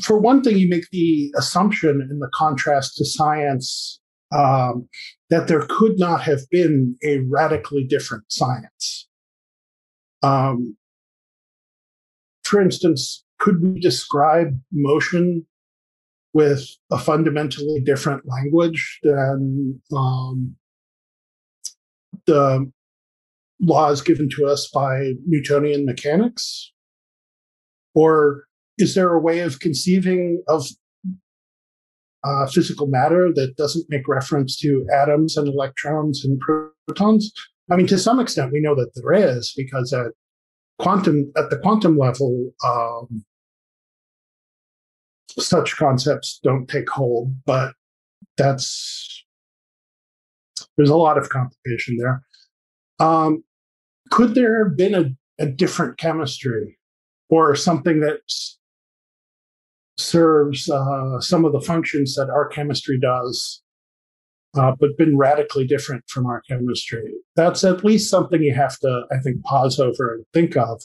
[0.00, 4.00] for one thing, you make the assumption in the contrast to science
[4.34, 4.88] um,
[5.30, 9.08] that there could not have been a radically different science.
[10.22, 10.76] Um,
[12.44, 15.46] for instance, could we describe motion
[16.32, 20.56] with a fundamentally different language than um,
[22.26, 22.70] the
[23.60, 26.72] laws given to us by Newtonian mechanics?
[27.94, 28.44] Or
[28.78, 30.66] is there a way of conceiving of
[32.24, 36.40] uh, physical matter that doesn't make reference to atoms and electrons and
[36.86, 37.32] protons?
[37.70, 40.12] I mean, to some extent, we know that there is because at
[40.78, 43.24] quantum at the quantum level, um,
[45.38, 47.74] such concepts don't take hold, but
[48.36, 49.24] that's
[50.76, 52.22] there's a lot of complication there.
[52.98, 53.44] Um,
[54.10, 56.78] could there have been a, a different chemistry
[57.28, 58.20] or something that
[60.02, 63.62] serves uh, some of the functions that our chemistry does,
[64.54, 67.12] uh, but been radically different from our chemistry?
[67.36, 70.82] That's at least something you have to, I think, pause over and think of.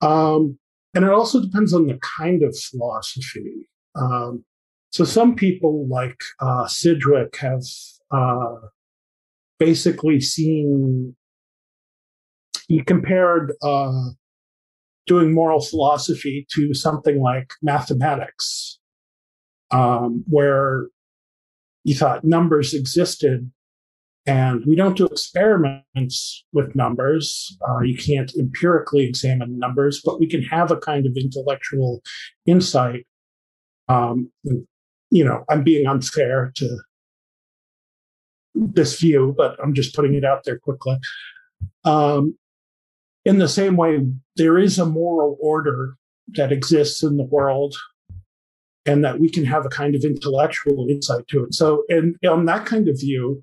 [0.00, 0.58] Um,
[0.94, 3.68] and it also depends on the kind of philosophy.
[3.94, 4.44] Um,
[4.90, 7.62] so some people like uh, Sidgwick have
[8.10, 8.56] uh,
[9.58, 11.14] basically seen
[12.66, 14.10] he compared uh,
[15.10, 18.78] doing moral philosophy to something like mathematics,
[19.72, 20.86] um, where
[21.82, 23.50] you thought numbers existed
[24.24, 27.58] and we don't do experiments with numbers.
[27.68, 32.02] Uh, you can't empirically examine numbers, but we can have a kind of intellectual
[32.46, 33.04] insight.
[33.88, 34.30] Um,
[35.10, 36.78] you know, I'm being unfair to
[38.54, 40.98] this view, but I'm just putting it out there quickly.
[41.84, 42.36] Um,
[43.24, 44.06] in the same way,
[44.36, 45.96] there is a moral order
[46.34, 47.74] that exists in the world
[48.86, 51.54] and that we can have a kind of intellectual insight to it.
[51.54, 53.42] So, in, on that kind of view,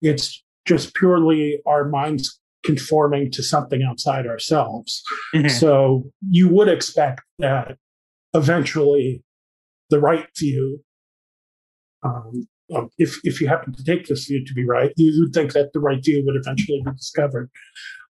[0.00, 5.02] it's just purely our minds conforming to something outside ourselves.
[5.34, 5.48] Mm-hmm.
[5.48, 7.76] So, you would expect that
[8.34, 9.24] eventually
[9.90, 10.80] the right view,
[12.04, 12.46] um,
[12.98, 15.72] if, if you happen to take this view to be right, you would think that
[15.72, 17.50] the right view would eventually be discovered.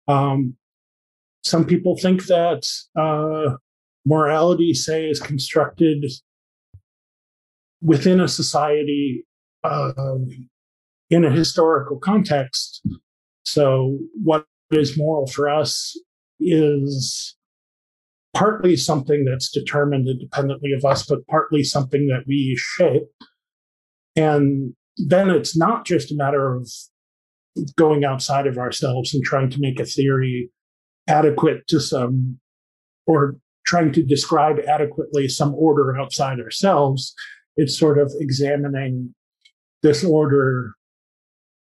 [0.09, 0.57] Um,
[1.43, 2.67] some people think that
[2.97, 3.57] uh,
[4.07, 6.05] morality, say, is constructed
[7.81, 9.27] within a society
[9.65, 9.93] uh,
[11.11, 12.87] in a historical context.
[13.45, 15.99] So, what is moral for us
[16.41, 17.37] is
[18.35, 23.03] partly something that's determined independently of us, but partly something that we shape.
[24.17, 26.69] And then it's not just a matter of
[27.77, 30.51] going outside of ourselves and trying to make a theory
[31.09, 32.39] adequate to some,
[33.07, 33.37] or
[33.67, 37.15] trying to describe adequately some order outside ourselves.
[37.57, 39.15] It's sort of examining
[39.83, 40.75] this order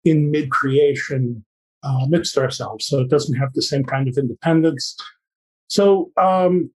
[0.05, 1.45] in mid creation
[1.83, 2.87] uh, amidst ourselves.
[2.87, 4.97] So it doesn't have the same kind of independence.
[5.69, 6.71] So, um,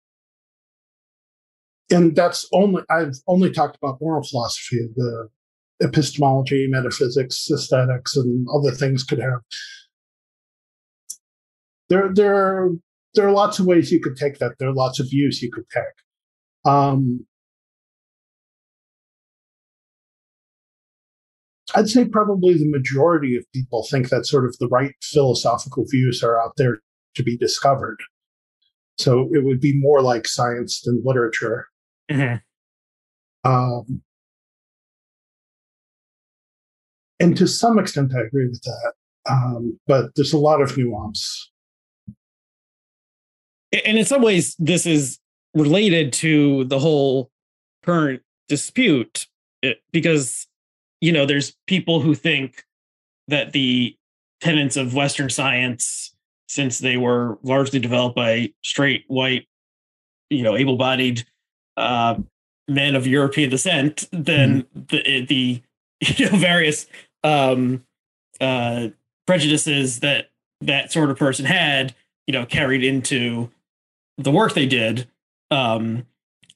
[1.92, 5.30] and that's only, I've only talked about moral philosophy, the
[5.82, 9.42] epistemology, metaphysics, aesthetics, and other things could have
[11.94, 12.70] there there
[13.14, 14.54] there are lots of ways you could take that.
[14.58, 15.84] There are lots of views you could take.
[16.66, 17.26] Um,
[21.76, 26.24] I'd say probably the majority of people think that sort of the right philosophical views
[26.24, 26.80] are out there
[27.16, 27.98] to be discovered.
[28.98, 31.68] So it would be more like science than literature.
[32.10, 32.42] Mhm.
[33.44, 34.02] Um,
[37.20, 38.94] and to some extent, I agree with that.
[39.30, 41.53] Um, but there's a lot of nuance.
[43.86, 45.20] And in some ways this is
[45.54, 47.30] related to the whole
[47.84, 49.28] current dispute
[49.64, 50.48] eh, because
[51.02, 52.64] you know there's people who think
[53.28, 53.96] that the
[54.42, 56.16] tenets of western science
[56.48, 59.48] since they were largely developed by straight white
[60.30, 61.26] you know able-bodied
[61.78, 62.16] uh,
[62.68, 65.62] men of european descent then the, the
[66.18, 66.88] you know various
[67.24, 67.84] um,
[68.42, 68.90] uh,
[69.26, 70.30] prejudices that
[70.62, 71.96] that sort of person had
[72.28, 73.50] you know carried into
[74.18, 75.08] the work they did
[75.52, 76.06] um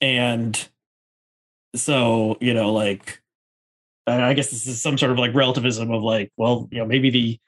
[0.02, 0.70] and
[1.76, 3.22] so you know like
[4.06, 7.10] i guess this is some sort of like relativism of like well you know maybe
[7.10, 7.40] the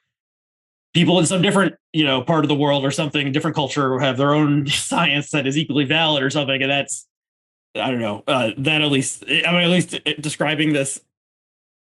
[0.92, 4.16] people in some different you know part of the world or something different culture have
[4.16, 7.06] their own science that is equally valid or something and that's
[7.76, 11.00] i don't know uh that at least i mean at least uh, describing this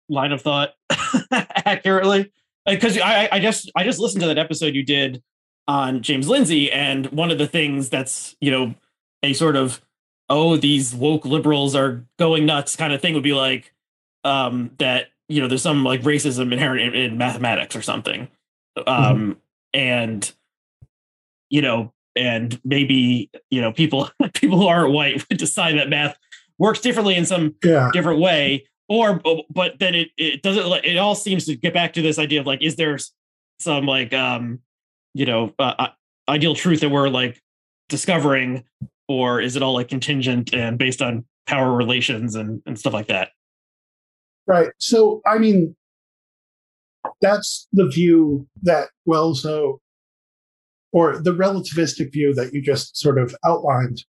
[0.10, 0.74] line of thought
[1.32, 2.32] accurately.
[2.66, 5.22] Because I, I just I just listened to that episode you did
[5.68, 8.76] on James Lindsay, and one of the things that's you know
[9.24, 9.82] a sort of
[10.30, 13.74] oh these woke liberals are going nuts kind of thing would be like
[14.24, 18.28] um, that you know there's some like racism inherent in, in mathematics or something,
[18.88, 19.38] um,
[19.74, 20.32] and
[21.50, 26.18] you know and maybe you know people people who aren't white would decide that math
[26.58, 27.90] works differently in some Yeah.
[27.92, 28.66] different way.
[28.88, 32.20] Or but then it it doesn't like it all seems to get back to this
[32.20, 32.98] idea of like is there
[33.60, 34.60] some like um
[35.16, 35.88] you know uh, uh,
[36.30, 37.42] ideal truth that we're like
[37.90, 38.64] discovering
[39.08, 43.08] or is it all like contingent and based on power relations and and stuff like
[43.08, 43.30] that
[44.48, 44.70] Right.
[44.78, 45.76] So, I mean,
[47.22, 49.80] that's the view that Guelzo,
[50.92, 54.04] or the relativistic view that you just sort of outlined,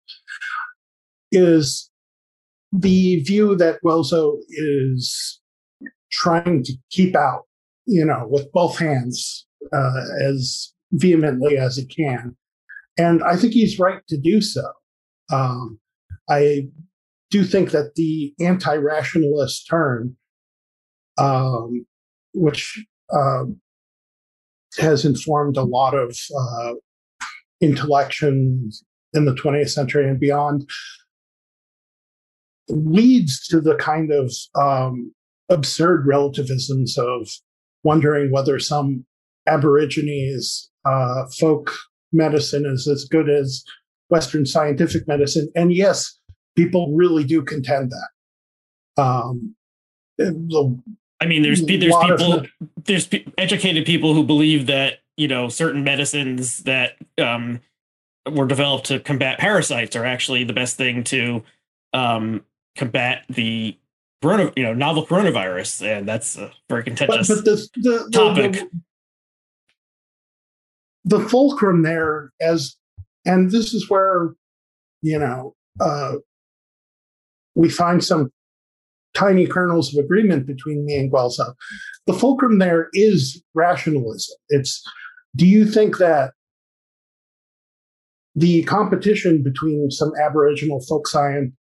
[1.31, 1.89] is
[2.71, 5.41] the view that Guelzo is
[6.11, 7.43] trying to keep out,
[7.85, 12.35] you know, with both hands uh, as vehemently as he can.
[12.97, 14.63] And I think he's right to do so.
[15.31, 15.79] Um,
[16.29, 16.69] I
[17.29, 20.15] do think that the anti rationalist turn
[21.17, 21.85] um,
[22.33, 22.83] which
[23.13, 23.59] um,
[24.77, 26.73] has informed a lot of uh,
[27.61, 28.69] intellection
[29.13, 30.69] in the 20th century and beyond,
[32.69, 35.13] leads to the kind of um,
[35.49, 37.29] absurd relativisms of
[37.83, 39.05] wondering whether some
[39.47, 41.73] Aborigines uh, folk
[42.13, 43.63] medicine is as good as
[44.09, 45.49] Western scientific medicine.
[45.55, 46.17] And yes,
[46.55, 49.01] people really do contend that.
[49.01, 49.55] Um,
[50.17, 50.79] the
[51.21, 52.45] i mean there's there's people
[52.85, 57.59] there's educated people who believe that you know certain medicines that um
[58.31, 61.43] were developed to combat parasites are actually the best thing to
[61.93, 62.43] um
[62.75, 63.77] combat the
[64.21, 68.63] corona you know novel coronavirus and that's a very contentious but the, the, the, topic.
[71.07, 72.75] The, fulcrum there, as
[73.25, 74.33] and this is where
[75.01, 76.15] you know uh,
[77.55, 78.31] we find some
[79.13, 81.53] tiny kernels of agreement between me and Guelzo.
[82.05, 84.35] The fulcrum there is rationalism.
[84.49, 84.83] It's
[85.35, 86.33] do you think that
[88.35, 91.53] the competition between some Aboriginal folk science,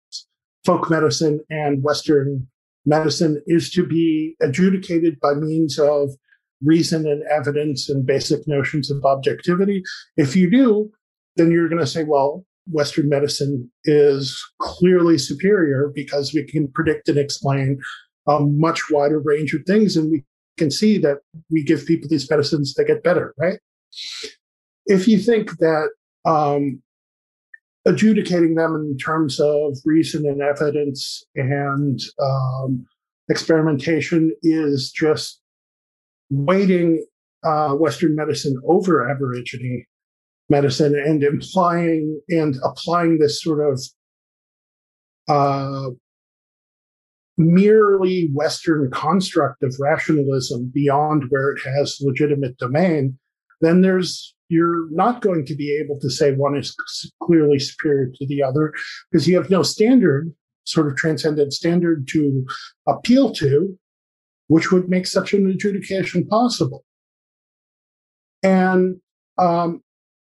[0.67, 2.47] folk medicine, and Western
[2.85, 6.11] medicine is to be adjudicated by means of
[6.65, 9.83] reason and evidence and basic notions of objectivity.
[10.17, 10.91] If you do,
[11.37, 17.09] then you're going to say, well, Western medicine is clearly superior because we can predict
[17.09, 17.79] and explain
[18.27, 19.97] a much wider range of things.
[19.97, 20.25] And we
[20.57, 21.19] can see that
[21.51, 23.59] we give people these medicines they get better, right?
[24.87, 25.91] If you think that
[26.25, 26.83] um,
[27.85, 32.85] adjudicating them in terms of reason and evidence and um,
[33.29, 35.41] experimentation is just
[36.31, 37.05] weighting
[37.45, 39.85] uh, Western medicine over Aborigine
[40.49, 43.83] medicine and implying and applying this sort of
[45.29, 45.91] uh,
[47.37, 53.19] merely Western construct of rationalism beyond where it has legitimate domain,
[53.61, 56.77] then there's you're not going to be able to say one is
[57.21, 58.73] clearly superior to the other
[59.11, 60.33] because you have no standard,
[60.65, 62.47] sort of transcendent standard to
[62.87, 63.77] appeal to,
[64.49, 66.85] which would make such an adjudication possible.
[68.43, 68.97] And
[69.39, 69.83] um,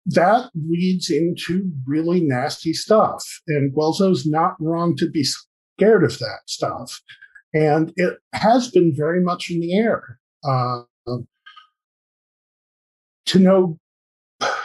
[0.06, 3.24] that leads into really nasty stuff.
[3.48, 7.00] And Guelzo's not wrong to be scared of that stuff.
[7.52, 10.18] And it has been very much in the air.
[10.42, 10.82] Uh,
[13.30, 13.78] to know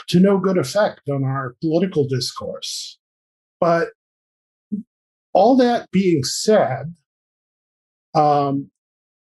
[0.07, 2.97] to no good effect on our political discourse.
[3.59, 3.89] But
[5.33, 6.95] all that being said,
[8.15, 8.71] um,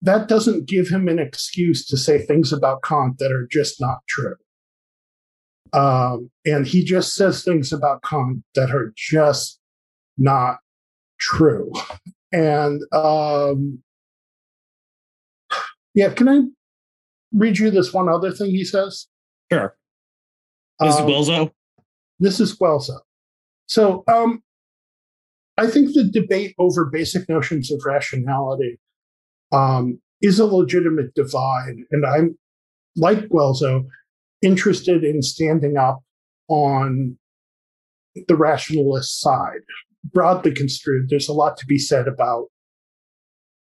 [0.03, 3.99] that doesn't give him an excuse to say things about Kant that are just not
[4.09, 4.36] true.
[5.72, 9.61] Um, and he just says things about Kant that are just
[10.16, 10.59] not
[11.18, 11.72] true.
[12.32, 13.82] And um,
[15.94, 16.42] yeah, can I
[17.32, 19.07] read you this one other thing he says?
[19.53, 19.76] Sure.
[20.80, 21.51] This um, is Guelzo?
[22.18, 22.99] This is Guelzo.
[23.66, 24.42] So um,
[25.59, 28.78] I think the debate over basic notions of rationality
[29.53, 31.76] um, is a legitimate divide.
[31.90, 32.38] And I'm,
[32.97, 33.84] like Guelzo,
[34.42, 36.03] interested in standing up
[36.49, 37.18] on
[38.28, 39.61] the rationalist side.
[40.05, 42.47] Broadly construed, there's a lot to be said about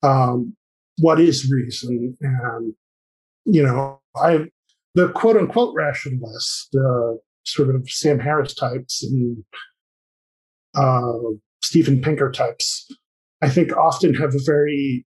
[0.02, 0.56] um,
[1.00, 2.18] what is reason.
[2.22, 2.74] And,
[3.46, 4.46] you know, I,
[4.96, 9.44] the quote unquote rationalists, the sort of Sam Harris types and
[10.76, 11.12] uh,
[11.62, 12.88] Steven Pinker types,
[13.42, 15.06] I think often have a very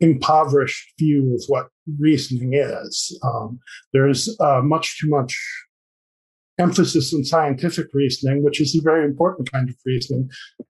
[0.00, 1.68] impoverished view of what
[1.98, 3.18] reasoning is.
[3.24, 3.58] Um,
[3.92, 5.36] there's uh, much too much
[6.58, 10.28] emphasis on scientific reasoning, which is a very important kind of reasoning,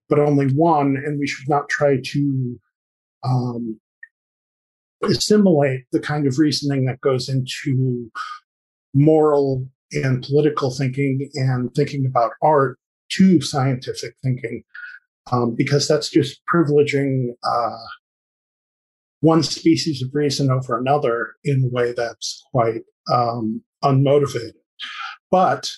[0.08, 2.60] but only one, and we should not try to
[3.24, 3.80] um,
[5.02, 8.10] assimilate the kind of reasoning that goes into
[8.94, 12.78] moral and political thinking and thinking about art
[13.10, 14.62] to scientific thinking,
[15.32, 17.86] um, because that's just privileging uh,
[19.20, 24.52] one species of reason over another in a way that's quite um, unmotivated.
[25.30, 25.70] But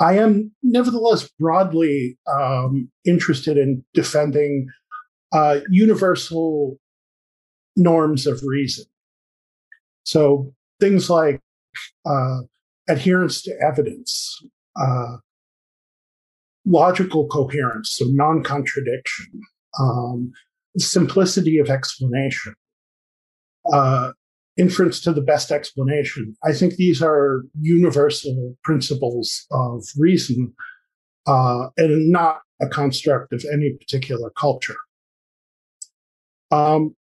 [0.00, 4.66] I am nevertheless broadly um, interested in defending
[5.32, 6.78] uh, universal
[7.76, 8.84] norms of reason.
[10.04, 11.40] So things like
[12.04, 12.40] uh,
[12.88, 14.42] adherence to evidence,
[14.76, 15.16] uh,
[16.66, 19.40] logical coherence, so non contradiction,
[19.78, 20.32] um,
[20.78, 22.54] simplicity of explanation,
[23.72, 24.12] uh,
[24.56, 26.34] inference to the best explanation.
[26.44, 30.54] I think these are universal principles of reason
[31.26, 34.76] uh, and not a construct of any particular culture.
[36.50, 36.94] Um,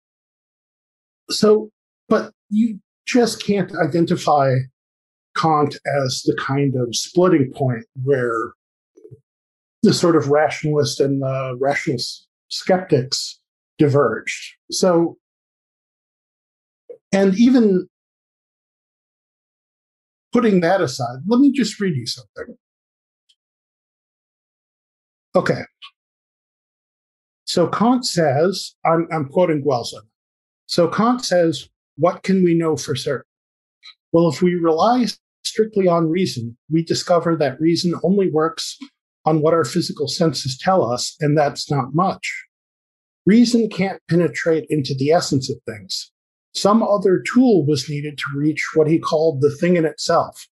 [1.31, 1.71] so,
[2.09, 4.55] but you just can't identify
[5.37, 8.53] Kant as the kind of splitting point where
[9.83, 11.99] the sort of rationalist and the rational
[12.49, 13.38] skeptics
[13.79, 14.55] diverged.
[14.71, 15.17] So,
[17.13, 17.89] and even
[20.33, 22.57] putting that aside, let me just read you something.
[25.35, 25.63] Okay.
[27.45, 30.01] So Kant says, I'm, I'm quoting Guelzo.
[30.67, 33.25] So Kant says, what can we know for certain?
[34.13, 35.07] Well, if we rely
[35.45, 38.77] strictly on reason, we discover that reason only works
[39.25, 42.48] on what our physical senses tell us, and that's not much.
[43.29, 46.11] Reason can't penetrate into the essence of things.
[46.55, 50.49] Some other tool was needed to reach what he called the thing in itself.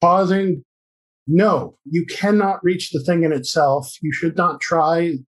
[0.00, 0.64] Pausing,
[1.28, 3.94] no, you cannot reach the thing in itself.
[4.02, 5.18] You should not try.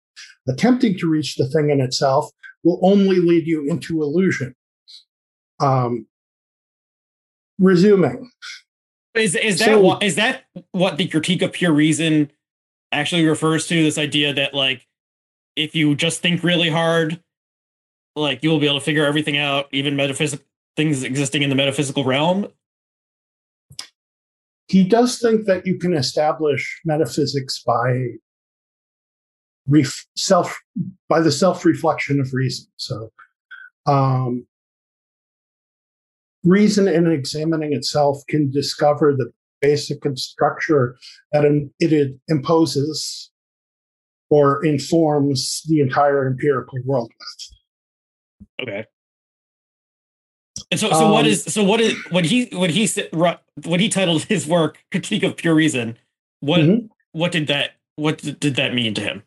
[0.48, 2.28] Attempting to reach the thing in itself
[2.64, 4.56] will only lead you into illusion.
[5.60, 6.08] Um,
[7.60, 8.32] resuming.
[9.14, 12.32] Is is that so, what is that what the critique of pure reason
[12.90, 13.80] actually refers to?
[13.80, 14.88] This idea that like
[15.56, 17.20] if you just think really hard,
[18.16, 20.44] like you will be able to figure everything out, even metaphysical
[20.76, 22.48] things existing in the metaphysical realm.
[24.66, 28.06] He does think that you can establish metaphysics by
[29.68, 30.58] ref- self
[31.08, 32.66] by the self reflection of reason.
[32.76, 33.12] So,
[33.86, 34.46] um,
[36.42, 39.30] reason in examining itself can discover the
[39.60, 40.96] basic structure
[41.32, 41.44] that
[41.80, 43.30] it imposes
[44.34, 47.12] or informs the entire empirical world
[48.58, 48.68] with.
[48.68, 48.84] Okay.
[50.72, 52.88] And so, so um, what is so what is when he when he
[53.62, 55.96] when he titled his work "Critique of Pure Reason"?
[56.40, 56.86] What mm-hmm.
[57.12, 59.22] what did that what did that mean to him?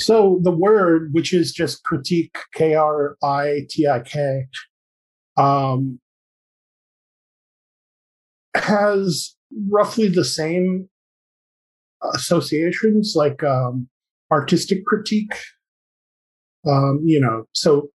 [0.00, 4.46] So the word, which is just critique, K R I T I K,
[5.36, 6.00] um,
[8.56, 9.36] has
[9.70, 10.88] roughly the same
[12.12, 13.88] associations like um,
[14.30, 15.32] artistic critique.
[16.66, 17.88] Um, you know, so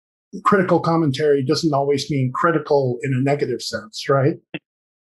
[0.44, 4.36] critical commentary doesn't always mean critical in a negative sense, right?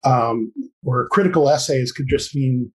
[0.04, 0.52] Um,
[0.84, 2.72] or critical essays could just mean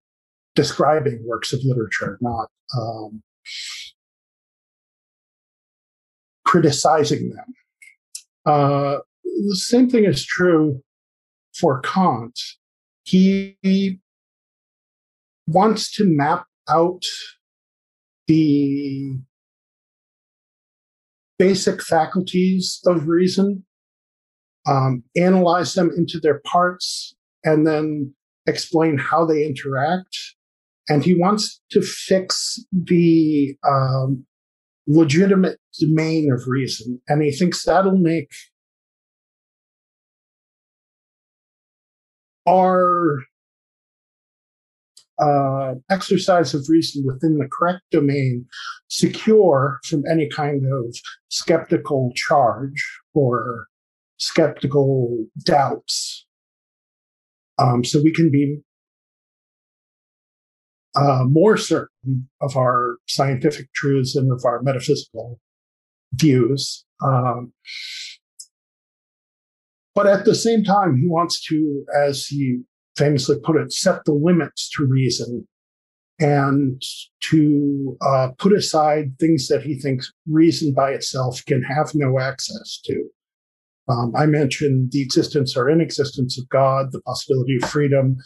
[0.54, 3.22] describing works of literature, not um,
[6.44, 7.54] criticizing them.
[8.44, 10.82] Uh, the same thing is true
[11.54, 12.38] for Kant.
[13.04, 13.56] he
[15.46, 17.02] wants to map out
[18.26, 19.18] the
[21.38, 23.64] basic faculties of reason,
[24.66, 27.14] um, analyze them into their parts,
[27.44, 28.14] and then
[28.46, 30.16] explain how they interact.
[30.88, 34.24] And he wants to fix the um,
[34.86, 37.00] legitimate domain of reason.
[37.08, 38.30] And he thinks that'll make
[42.48, 43.24] our
[45.22, 48.44] uh, exercise of reason within the correct domain
[48.88, 50.96] secure from any kind of
[51.28, 53.66] skeptical charge or
[54.18, 56.26] skeptical doubts.
[57.58, 58.58] Um, so we can be
[60.96, 65.38] uh, more certain of our scientific truths and of our metaphysical
[66.14, 66.84] views.
[67.02, 67.52] Um,
[69.94, 72.62] but at the same time, he wants to, as he
[72.96, 75.46] famously put it, set the limits to reason
[76.20, 76.80] and
[77.30, 82.80] to uh, put aside things that he thinks reason by itself can have no access
[82.84, 83.08] to.
[83.88, 88.16] Um, I mentioned the existence or inexistence of God, the possibility of freedom,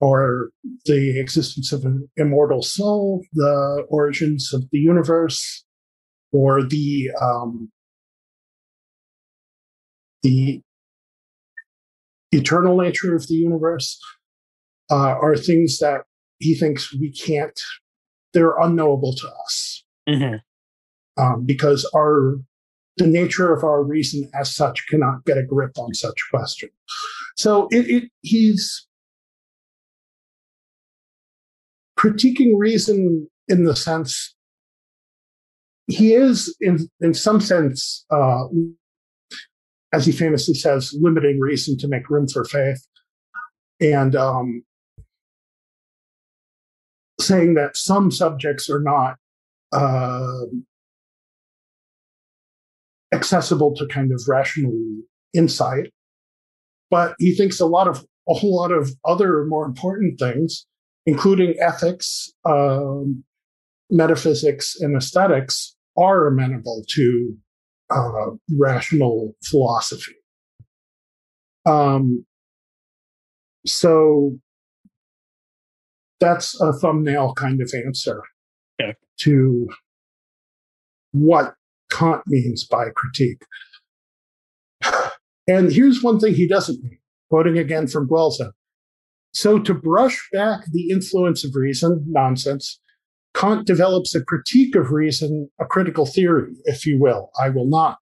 [0.00, 0.50] or
[0.86, 5.64] the existence of an immortal soul, the origins of the universe,
[6.32, 7.70] or the um,
[10.22, 10.60] the
[12.32, 13.98] eternal nature of the universe
[14.90, 16.02] uh, are things that
[16.38, 17.58] he thinks we can't,
[18.32, 19.84] they're unknowable to us.
[20.08, 20.36] Mm-hmm.
[21.22, 22.36] Um, because our
[22.96, 26.68] the nature of our reason as such cannot get a grip on such question.
[27.36, 28.86] So it, it he's
[31.98, 34.34] critiquing reason in the sense
[35.86, 38.44] he is in in some sense uh,
[39.92, 42.86] as he famously says, limiting reason to make room for faith.
[43.80, 44.62] And um,
[47.20, 49.16] saying that some subjects are not
[49.72, 50.44] uh,
[53.12, 54.72] accessible to kind of rational
[55.34, 55.90] insight.
[56.90, 60.66] But he thinks a lot of a whole lot of other more important things,
[61.06, 63.24] including ethics, um,
[63.90, 67.36] metaphysics, and aesthetics, are amenable to
[67.94, 70.14] uh, rational philosophy.
[71.64, 72.24] Um,
[73.66, 74.38] so
[76.20, 78.22] that's a thumbnail kind of answer
[78.80, 78.94] okay.
[79.20, 79.68] to
[81.12, 81.54] what
[81.90, 83.42] Kant means by critique.
[85.48, 88.52] And here's one thing he doesn't mean, quoting again from Guelzo.
[89.34, 92.80] So to brush back the influence of reason, nonsense,
[93.34, 97.30] Kant develops a critique of reason, a critical theory, if you will.
[97.40, 97.98] I will not.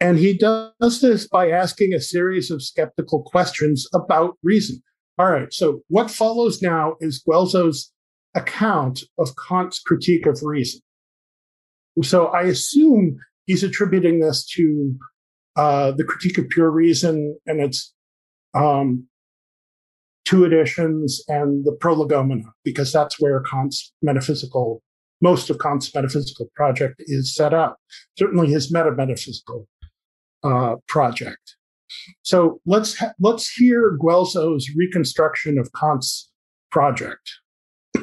[0.00, 4.82] And he does this by asking a series of skeptical questions about reason.
[5.18, 7.92] All right, so what follows now is Guelzo's
[8.34, 10.80] account of Kant's critique of reason.
[12.02, 13.16] So I assume
[13.46, 14.94] he's attributing this to
[15.56, 17.94] uh, the critique of pure reason and its
[18.54, 19.06] um,
[20.26, 24.82] two editions and the Prolegomena, because that's where Kant's metaphysical,
[25.22, 27.78] most of Kant's metaphysical project is set up.
[28.18, 29.66] Certainly his meta metaphysical
[30.42, 31.56] uh, project.
[32.22, 36.30] So let's ha- let's hear Guelzo's reconstruction of Kant's
[36.70, 37.30] project.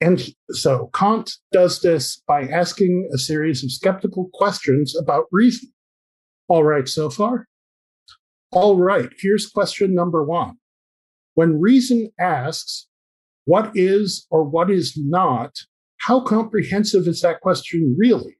[0.00, 5.72] And so Kant does this by asking a series of skeptical questions about reason.
[6.46, 7.48] All right, so far?
[8.50, 10.54] All right, here's question number one.
[11.34, 12.86] When reason asks,
[13.44, 15.52] what is or what is not,
[15.98, 18.38] how comprehensive is that question really?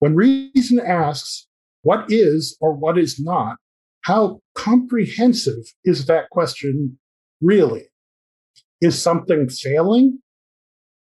[0.00, 1.46] When reason asks,
[1.82, 3.56] what is or what is not,
[4.02, 6.98] how comprehensive is that question
[7.40, 7.84] really?
[8.80, 10.20] Is something failing?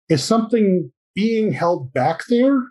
[0.10, 2.62] Is something being held back there?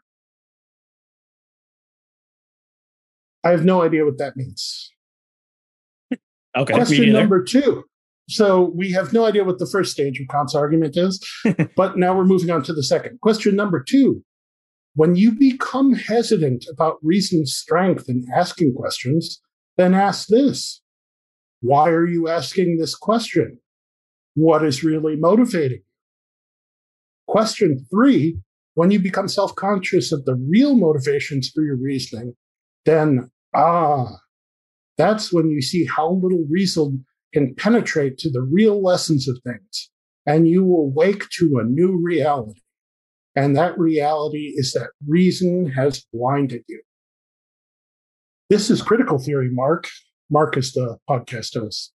[3.47, 4.93] I have no idea what that means.
[6.57, 6.75] Okay.
[6.75, 7.85] Question number two.
[8.29, 11.25] So we have no idea what the first stage of Kant's argument is,
[11.77, 13.21] but now we're moving on to the second.
[13.21, 14.25] Question number two.
[14.95, 19.41] When you become hesitant about reason's strength in asking questions,
[19.77, 20.83] then ask this.
[21.61, 23.59] Why are you asking this question?
[24.35, 25.83] What is really motivating you?
[27.29, 28.39] Question three,
[28.75, 32.35] when you become self conscious of the real motivations for your reasoning,
[32.87, 34.19] then Ah,
[34.99, 39.91] that's when you see how little reason can penetrate to the real lessons of things.
[40.27, 42.61] And you awake to a new reality.
[43.35, 46.83] And that reality is that reason has blinded you.
[48.51, 49.89] This is critical theory, Mark.
[50.31, 51.93] Mark is the podcast host.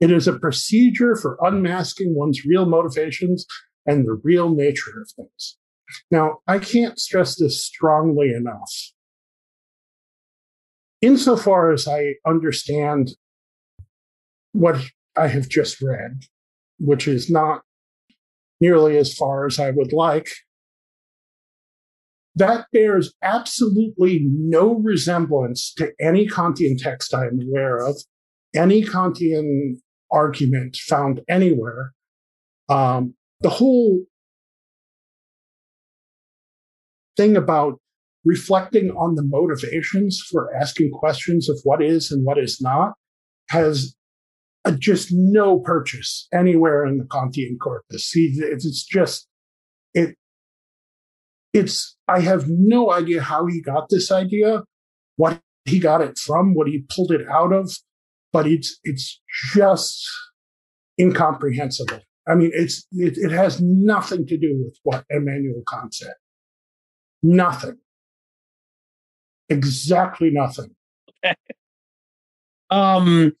[0.00, 3.46] It is a procedure for unmasking one's real motivations
[3.86, 5.58] and the real nature of things.
[6.10, 8.72] Now, I can't stress this strongly enough.
[11.02, 13.10] Insofar as I understand
[14.52, 14.80] what
[15.16, 16.22] I have just read,
[16.78, 17.62] which is not
[18.60, 20.28] nearly as far as I would like,
[22.34, 27.96] that bears absolutely no resemblance to any Kantian text I am aware of,
[28.54, 29.76] any Kantian
[30.10, 31.92] argument found anywhere.
[32.68, 34.04] Um, the whole
[37.16, 37.80] thing about
[38.26, 42.92] reflecting on the motivations for asking questions of what is and what is not
[43.48, 43.94] has
[44.64, 48.10] uh, just no purchase anywhere in the Kantian corpus.
[48.14, 49.28] It's just
[49.94, 50.16] it.
[51.54, 54.64] It's I have no idea how he got this idea,
[55.14, 57.72] what he got it from, what he pulled it out of,
[58.32, 59.20] but it's it's
[59.54, 60.04] just
[61.00, 62.00] incomprehensible.
[62.28, 66.14] I mean, it's it, it has nothing to do with what Immanuel Kant said.
[67.22, 67.78] Nothing.
[69.48, 70.74] Exactly nothing.
[71.24, 71.34] Okay.
[72.70, 73.32] Um.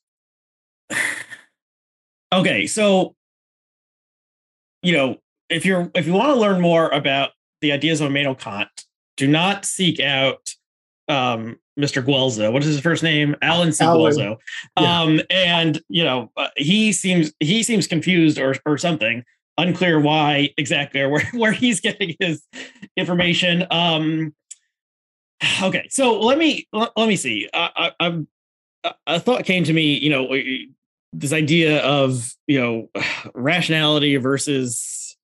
[2.32, 3.14] Okay, so
[4.82, 7.30] you know, if you're if you want to learn more about
[7.60, 8.68] the ideas of Immanuel Kant,
[9.16, 10.54] do not seek out
[11.08, 12.04] um, Mr.
[12.04, 12.52] Guelzo.
[12.52, 13.36] What is his first name?
[13.42, 13.84] Allen C.
[13.84, 14.12] Allen.
[14.12, 14.36] Guelzo.
[14.78, 15.00] Yeah.
[15.00, 19.24] Um, and you know, uh, he seems he seems confused or or something,
[19.58, 22.42] unclear why exactly or where where he's getting his
[22.96, 23.66] information.
[23.70, 24.34] Um,
[25.62, 27.48] okay, so let me let, let me see.
[27.52, 28.28] I, I, I'm
[29.06, 29.98] a thought came to me.
[29.98, 30.36] You know,
[31.12, 33.02] this idea of you know
[33.34, 35.16] rationality versus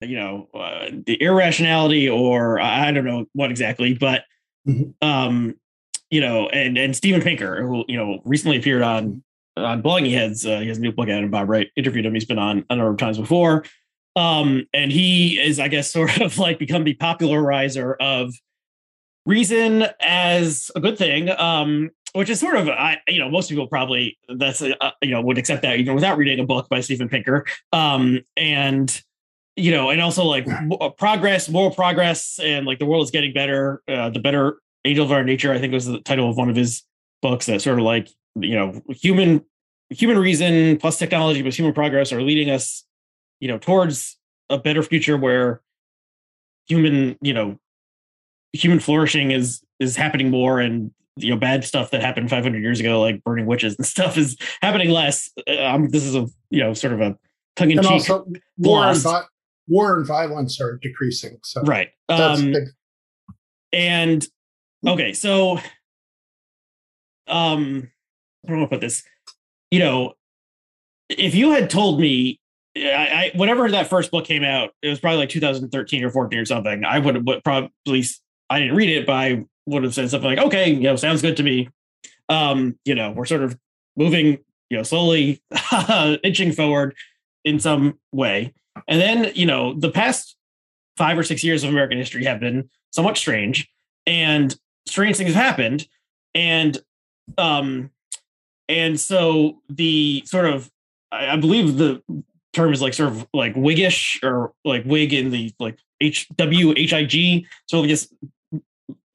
[0.00, 4.24] you know uh, the irrationality or I don't know what exactly, but
[4.66, 4.90] mm-hmm.
[5.06, 5.54] um
[6.10, 9.22] you know and and Steven Pinker who you know recently appeared on
[9.56, 12.14] on Blogging Heads uh, he has a new book out and Bob Wright interviewed him
[12.14, 13.64] he's been on a number of times before
[14.16, 18.32] um and he is I guess sort of like become the popularizer of
[19.28, 23.66] reason as a good thing um which is sort of I you know most people
[23.66, 27.08] probably that's uh, you know would accept that even without reading a book by Steven
[27.08, 27.44] Pinker.
[27.72, 29.02] Um and
[29.56, 33.32] you know and also like uh, progress moral progress and like the world is getting
[33.32, 36.48] better uh, the better angel of our nature I think was the title of one
[36.48, 36.82] of his
[37.20, 39.44] books that sort of like you know human
[39.90, 42.84] human reason plus technology plus human progress are leading us
[43.40, 44.16] you know towards
[44.48, 45.60] a better future where
[46.66, 47.58] human you know
[48.52, 52.80] human flourishing is is happening more and you know bad stuff that happened 500 years
[52.80, 55.30] ago like burning witches and stuff is happening less.
[55.60, 57.16] Um, this is a you know sort of a
[57.56, 58.08] tongue-in-cheek
[58.58, 59.24] war and, vi-
[59.66, 61.88] war and violence are decreasing so right.
[62.08, 62.54] um,
[63.72, 64.26] and
[64.86, 65.58] okay so
[67.26, 67.90] um
[68.46, 69.02] i don't know put this.
[69.70, 70.14] You know
[71.08, 72.40] if you had told me
[72.76, 76.38] I, I whenever that first book came out it was probably like 2013 or 14
[76.38, 78.04] or something i would have probably
[78.50, 81.22] i didn't read it but i would have said something like, okay, you know, sounds
[81.22, 81.68] good to me.
[82.28, 83.56] Um, you know, we're sort of
[83.96, 84.38] moving,
[84.70, 85.42] you know, slowly
[86.24, 86.94] inching forward
[87.44, 88.54] in some way.
[88.86, 90.36] And then, you know, the past
[90.96, 93.68] five or six years of American history have been somewhat strange
[94.06, 95.86] and strange things have happened.
[96.34, 96.78] And
[97.36, 97.90] um
[98.68, 100.70] and so the sort of
[101.12, 102.02] I, I believe the
[102.52, 106.74] term is like sort of like Whiggish or like Whig in the like H W
[106.76, 107.46] H I G.
[107.66, 108.08] So I guess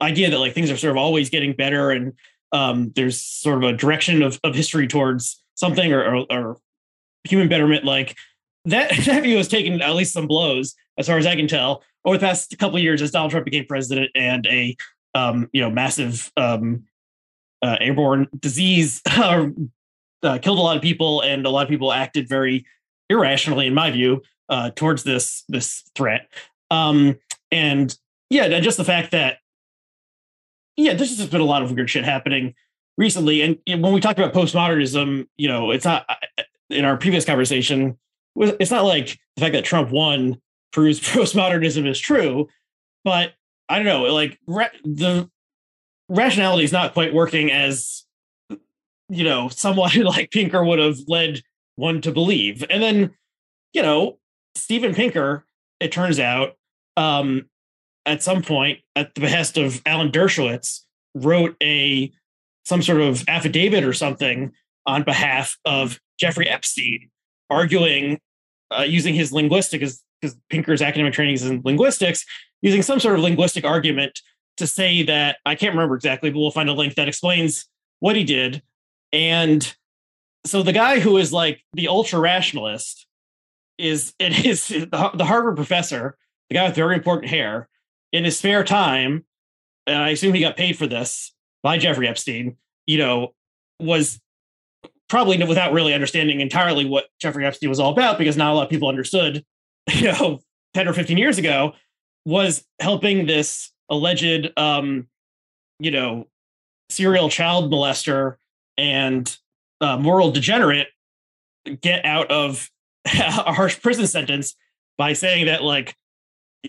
[0.04, 2.12] idea that like things are sort of always getting better and
[2.52, 6.56] um, there's sort of a direction of, of history towards something or, or, or
[7.24, 8.16] human betterment like
[8.64, 11.82] that that view has taken at least some blows as far as i can tell.
[12.04, 14.76] Over the past couple of years as donald trump became president and a
[15.14, 16.84] um, you know massive um,
[17.62, 19.48] uh, airborne disease uh,
[20.22, 22.66] killed a lot of people and a lot of people acted very
[23.10, 26.28] irrationally in my view uh, towards this this threat.
[26.70, 27.18] Um,
[27.50, 27.96] and
[28.30, 29.38] yeah just the fact that
[30.76, 32.54] yeah, there's just been a lot of weird shit happening
[32.96, 33.42] recently.
[33.42, 36.06] And when we talked about postmodernism, you know, it's not
[36.70, 37.98] in our previous conversation.
[38.36, 40.40] It's not like the fact that Trump won
[40.72, 42.48] proves postmodernism is true,
[43.04, 43.34] but
[43.68, 45.30] I don't know, like the
[46.08, 48.04] rationality is not quite working as
[49.08, 51.42] you know someone like Pinker would have led
[51.76, 52.64] one to believe.
[52.70, 53.14] And then,
[53.72, 54.18] you know,
[54.54, 55.44] Steven Pinker,
[55.80, 56.56] it turns out,
[56.96, 57.48] um,
[58.06, 60.80] at some point, at the behest of Alan Dershowitz,
[61.14, 62.12] wrote a
[62.64, 64.52] some sort of affidavit or something
[64.86, 67.10] on behalf of Jeffrey Epstein,
[67.50, 68.18] arguing
[68.76, 70.02] uh, using his linguistic because
[70.48, 72.24] Pinker's academic training is in linguistics,
[72.62, 74.20] using some sort of linguistic argument
[74.56, 77.68] to say that I can't remember exactly, but we'll find a link that explains
[78.00, 78.62] what he did.
[79.12, 79.74] And
[80.46, 83.06] so the guy who is like the ultra rationalist
[83.78, 86.16] is it is the, the Harvard professor,
[86.48, 87.68] the guy with very important hair,
[88.14, 89.24] in his spare time,
[89.88, 91.34] and I assume he got paid for this
[91.64, 92.56] by Jeffrey Epstein,
[92.86, 93.34] you know,
[93.80, 94.20] was
[95.08, 98.62] probably without really understanding entirely what Jeffrey Epstein was all about, because not a lot
[98.62, 99.44] of people understood,
[99.92, 100.38] you know,
[100.74, 101.72] 10 or 15 years ago,
[102.24, 105.08] was helping this alleged um,
[105.80, 106.28] you know,
[106.90, 108.36] serial child molester
[108.78, 109.36] and
[109.80, 110.86] uh, moral degenerate
[111.80, 112.70] get out of
[113.06, 114.54] a harsh prison sentence
[114.96, 115.96] by saying that like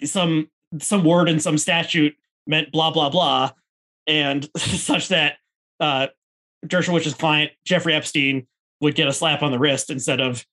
[0.04, 0.50] some
[0.80, 2.16] some word in some statute
[2.48, 3.52] meant blah blah blah
[4.08, 5.38] and such that
[5.80, 6.08] uh
[6.66, 8.48] Dershowitz's client Jeffrey Epstein
[8.82, 10.46] would get a slap on the wrist instead of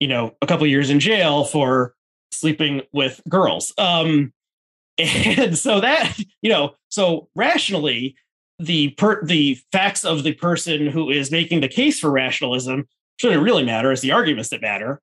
[0.00, 1.94] you know a couple years in jail for
[2.32, 3.72] sleeping with girls.
[3.78, 4.32] Um
[4.98, 8.16] and so that you know so rationally
[8.58, 12.86] the per the facts of the person who is making the case for rationalism
[13.18, 13.92] shouldn't really matter.
[13.92, 15.00] It's the arguments that matter.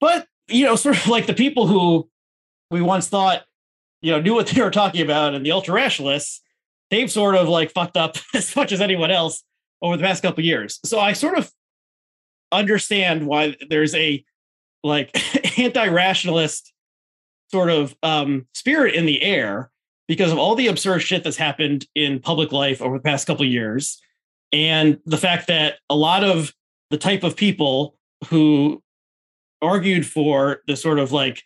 [0.00, 2.08] But you know sort of like the people who
[2.70, 3.44] we once thought
[4.02, 6.42] you know knew what they were talking about and the ultra rationalists
[6.90, 9.42] they've sort of like fucked up as much as anyone else
[9.82, 10.80] over the past couple years.
[10.84, 11.50] So i sort of
[12.52, 14.24] understand why there's a
[14.84, 15.10] like
[15.58, 16.72] anti-rationalist
[17.50, 19.70] sort of um, spirit in the air
[20.08, 23.44] because of all the absurd shit that's happened in public life over the past couple
[23.44, 24.00] years
[24.52, 26.54] and the fact that a lot of
[26.90, 27.96] the type of people
[28.28, 28.82] who
[29.60, 31.42] argued for the sort of like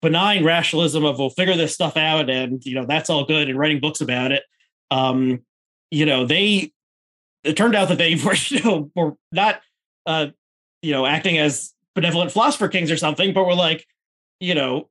[0.00, 3.58] benign rationalism of we'll figure this stuff out and you know that's all good and
[3.58, 4.42] writing books about it
[4.90, 5.40] um
[5.90, 6.72] you know they
[7.44, 9.60] it turned out that they were you know were not
[10.06, 10.26] uh
[10.82, 13.86] you know acting as benevolent philosopher kings or something but were like
[14.40, 14.88] you know,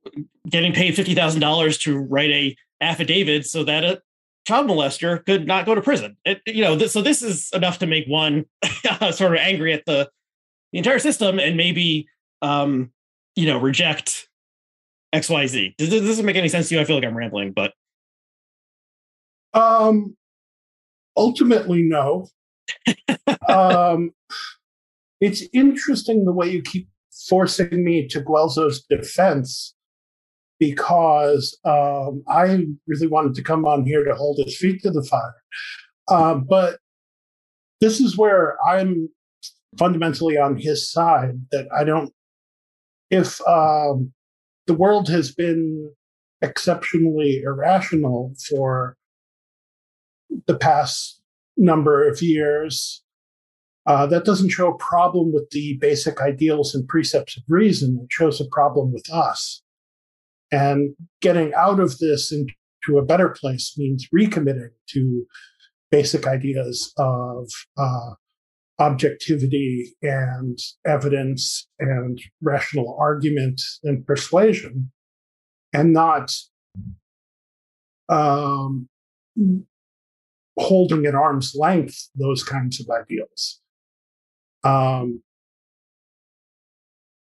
[0.48, 4.00] getting paid fifty thousand dollars to write a affidavit so that a
[4.46, 6.16] child molester could not go to prison.
[6.24, 8.46] It, you know, so this is enough to make one
[9.10, 10.08] sort of angry at the,
[10.72, 12.08] the entire system and maybe,
[12.40, 12.92] um,
[13.36, 14.27] you know, reject
[15.12, 15.74] X Y Z.
[15.78, 16.80] Does this doesn't make any sense to you?
[16.80, 17.72] I feel like I'm rambling, but
[19.54, 20.16] um,
[21.16, 22.28] ultimately, no.
[23.48, 24.10] um,
[25.20, 26.88] it's interesting the way you keep
[27.28, 29.74] forcing me to Guelzo's defense
[30.58, 35.02] because um, I really wanted to come on here to hold his feet to the
[35.02, 35.34] fire.
[36.08, 36.78] Uh, but
[37.80, 39.08] this is where I'm
[39.78, 42.12] fundamentally on his side that I don't,
[43.10, 44.12] if um,
[44.68, 45.90] the world has been
[46.42, 48.96] exceptionally irrational for
[50.46, 51.20] the past
[51.56, 53.02] number of years,
[53.86, 57.98] uh, that doesn't show a problem with the basic ideals and precepts of reason.
[58.04, 59.62] It shows a problem with us.
[60.52, 65.26] And getting out of this into a better place means recommitting to
[65.90, 67.48] basic ideas of
[67.78, 68.10] uh,
[68.78, 74.90] objectivity and evidence and rational argument and persuasion,
[75.72, 76.32] and not
[78.08, 78.88] um,
[80.58, 83.60] holding at arm's length those kinds of ideals.
[84.64, 85.22] Um,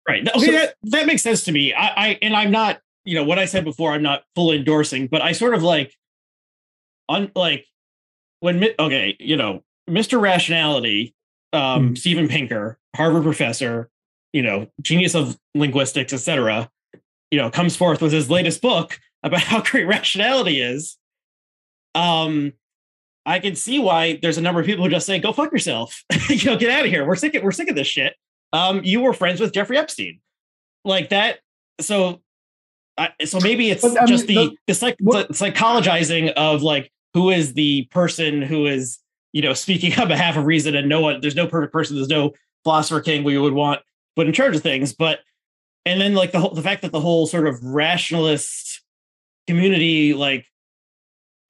[0.08, 0.28] right.
[0.28, 1.74] Okay, so, that, that makes sense to me.
[1.74, 5.08] I, I and I'm not, you know, what I said before, I'm not full endorsing,
[5.08, 5.93] but I sort of like,
[7.09, 7.66] on like
[8.39, 10.20] when okay, you know, Mr.
[10.20, 11.16] Rationality,
[11.54, 13.89] um, hmm Steven Pinker, Harvard professor,
[14.34, 16.70] you know, genius of linguistics, etc.,
[17.32, 20.97] you know, comes forth with his latest book about how great rationality is.
[21.96, 22.54] Um,
[23.25, 26.04] I can see why there's a number of people who just say, "Go fuck yourself,"
[26.30, 27.05] you know, get out of here.
[27.05, 27.36] We're sick.
[27.36, 28.16] Of, we're sick of this shit.
[28.51, 30.20] Um, you were friends with Jeffrey Epstein,
[30.84, 31.39] like that.
[31.80, 32.21] So,
[32.97, 36.92] uh, so maybe it's but, just mean, the, the, the, psych, the psychologizing of like
[37.13, 39.00] who is the person who is
[39.34, 41.20] you know speaking on behalf of reason, and no one.
[41.22, 41.96] There's no perfect person.
[41.96, 42.34] There's no
[42.64, 43.82] philosopher king we would want
[44.16, 45.20] put in charge of things, but
[45.86, 48.82] and then like the whole the fact that the whole sort of rationalist
[49.47, 50.46] community like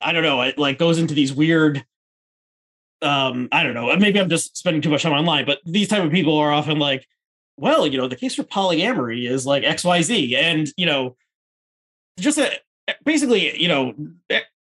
[0.01, 1.85] I don't know, it like goes into these weird
[3.03, 6.03] um, I don't know, maybe I'm just spending too much time online, but these type
[6.03, 7.05] of people are often like,
[7.57, 10.35] well, you know, the case for polyamory is like XYZ.
[10.35, 11.15] And, you know,
[12.17, 12.49] just a,
[13.03, 13.93] basically, you know,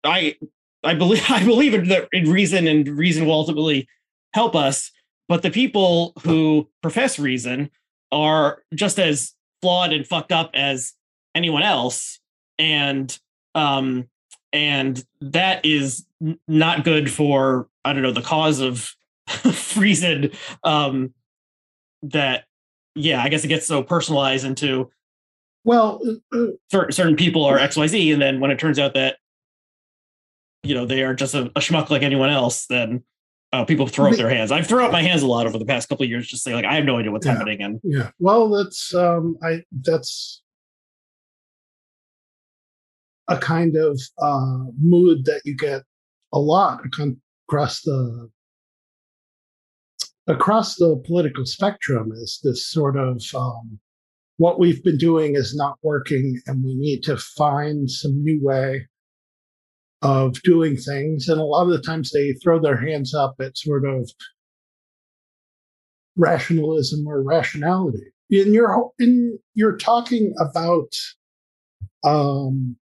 [0.03, 0.35] I
[0.84, 3.88] I believe I believe in, the, in reason and reason will ultimately
[4.34, 4.91] help us.
[5.30, 7.69] But the people who profess reason
[8.11, 10.93] are just as flawed and fucked up as
[11.34, 12.19] anyone else.
[12.60, 13.18] And
[13.55, 14.10] um,
[14.51, 16.05] and that is
[16.47, 18.95] not good for I don't know the cause of
[19.77, 20.31] reason.
[20.64, 21.14] Um,
[22.03, 22.45] that
[22.95, 24.91] yeah, I guess it gets so personalized into
[25.64, 26.01] well,
[26.34, 29.18] uh, uh certain people are X Y Z, and then when it turns out that
[30.64, 33.03] you know they are just a, a schmuck like anyone else, then
[33.52, 34.52] uh, people throw up their hands.
[34.52, 36.56] I've thrown up my hands a lot over the past couple of years, just saying
[36.56, 37.34] like I have no idea what's Yeah.
[37.34, 38.10] happening, and Yeah.
[38.19, 40.41] Well, that's um I that's
[43.27, 45.84] a kind of uh mood that you get
[46.34, 46.81] a lot
[47.48, 48.30] across the
[50.27, 53.80] across the political spectrum is this sort of um
[54.38, 58.88] what we've been doing is not working and we need to find some new way
[60.03, 63.57] of doing things and a lot of the times they throw their hands up at
[63.57, 64.11] sort of
[66.15, 68.11] rationalism or rationality.
[68.30, 70.93] In your in you're talking about
[72.03, 72.75] um,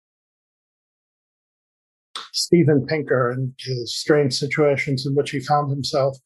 [2.33, 6.17] Steven Pinker and his strange situations in which he found himself.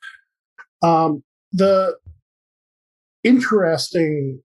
[0.82, 1.96] Um, the
[3.22, 4.42] interesting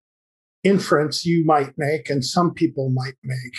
[0.63, 3.53] inference you might make, and some people might make,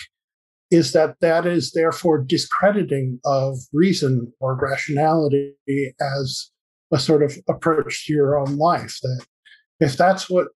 [0.71, 5.55] is that that is therefore discrediting of reason or rationality
[6.01, 6.51] as
[6.93, 8.99] a sort of approach to your own life.
[9.03, 9.27] That
[9.81, 10.49] if that's what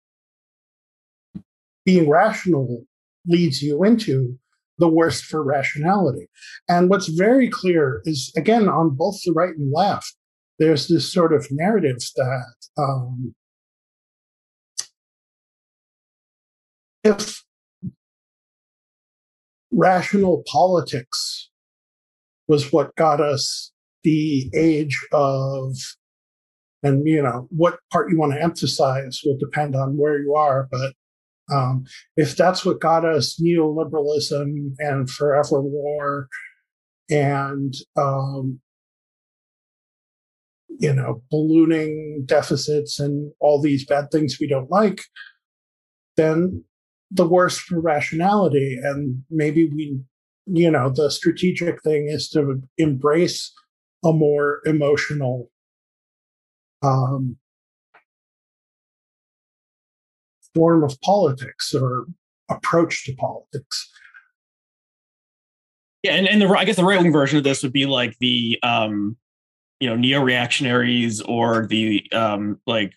[1.86, 2.86] being rational
[3.28, 4.38] leads you into,
[4.78, 6.28] the worst for rationality.
[6.68, 10.16] And what's very clear is, again, on both the right and left,
[10.60, 13.36] there's this sort of narrative that um,
[17.04, 17.43] if
[19.74, 21.50] rational politics
[22.48, 23.72] was what got us
[24.04, 25.76] the age of
[26.84, 30.68] and you know what part you want to emphasize will depend on where you are
[30.72, 30.94] but
[31.52, 31.84] um,
[32.16, 36.28] if that's what got us neoliberalism and forever war
[37.10, 38.60] and um,
[40.80, 45.02] you know ballooning deficits and all these bad things we don't like
[46.18, 46.64] then
[47.14, 50.00] the worse for rationality and maybe we
[50.46, 53.54] you know the strategic thing is to embrace
[54.04, 55.50] a more emotional
[56.84, 57.38] um,
[60.54, 62.06] form of politics or
[62.50, 63.90] approach to politics.
[66.04, 68.18] yeah, and, and the I guess the right wing version of this would be like
[68.20, 69.16] the um,
[69.80, 72.94] you know neo reactionaries or the um, like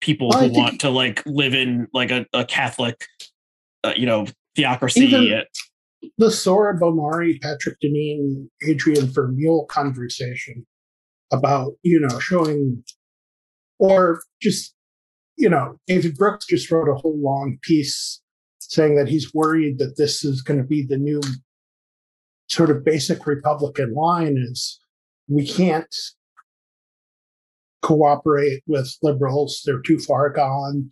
[0.00, 3.06] people Well, who think- want to like live in like a, a Catholic,
[3.84, 5.06] uh, you know, theocracy.
[6.18, 10.66] The Sohrab Ahmari, Patrick Deneen, Adrian Vermeule conversation
[11.32, 12.84] about, you know, showing,
[13.78, 14.74] or just,
[15.36, 18.20] you know, David Brooks just wrote a whole long piece
[18.60, 21.20] saying that he's worried that this is going to be the new
[22.48, 24.78] sort of basic Republican line is
[25.28, 25.94] we can't
[27.82, 29.62] cooperate with liberals.
[29.64, 30.90] They're too far gone.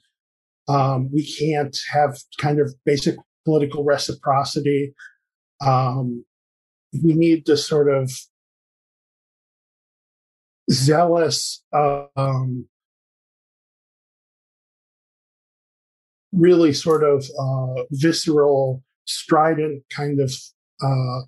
[0.68, 4.94] Um, we can't have kind of basic political reciprocity.
[5.64, 6.24] Um,
[7.02, 8.10] we need this sort of
[10.70, 12.66] zealous, um,
[16.32, 20.32] really sort of uh, visceral, strident kind of
[20.82, 21.20] uh,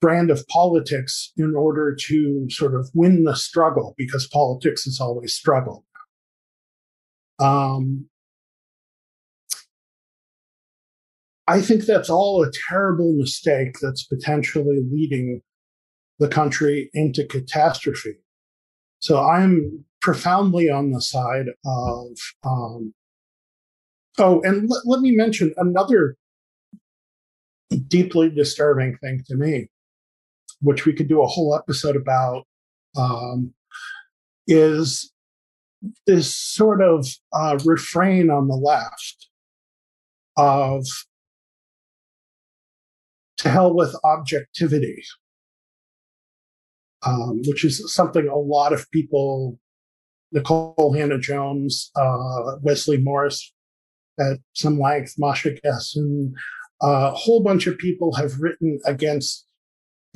[0.00, 5.34] brand of politics in order to sort of win the struggle because politics is always
[5.34, 5.84] struggle.
[7.40, 8.06] Um,
[11.46, 15.40] I think that's all a terrible mistake that's potentially leading
[16.18, 18.18] the country into catastrophe.
[19.00, 22.16] So I'm profoundly on the side of.
[22.44, 22.92] Um,
[24.18, 26.16] oh, and let, let me mention another
[27.88, 29.68] deeply disturbing thing to me,
[30.60, 32.46] which we could do a whole episode about,
[32.96, 33.54] um,
[34.46, 35.12] is
[36.06, 39.28] this sort of uh, refrain on the left
[40.36, 40.84] of
[43.38, 45.02] to hell with objectivity,
[47.06, 49.58] um, which is something a lot of people,
[50.34, 53.52] Nikole Hannah-Jones, uh, Wesley Morris
[54.18, 56.32] at some length, Masha Gessen,
[56.82, 59.46] a whole bunch of people have written against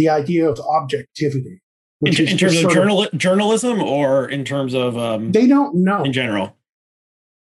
[0.03, 1.63] the idea of objectivity.
[2.01, 6.03] in, Which in terms of journal, journalism or in terms of um, they don't know.
[6.03, 6.57] in general.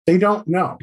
[0.06, 0.78] They don't know.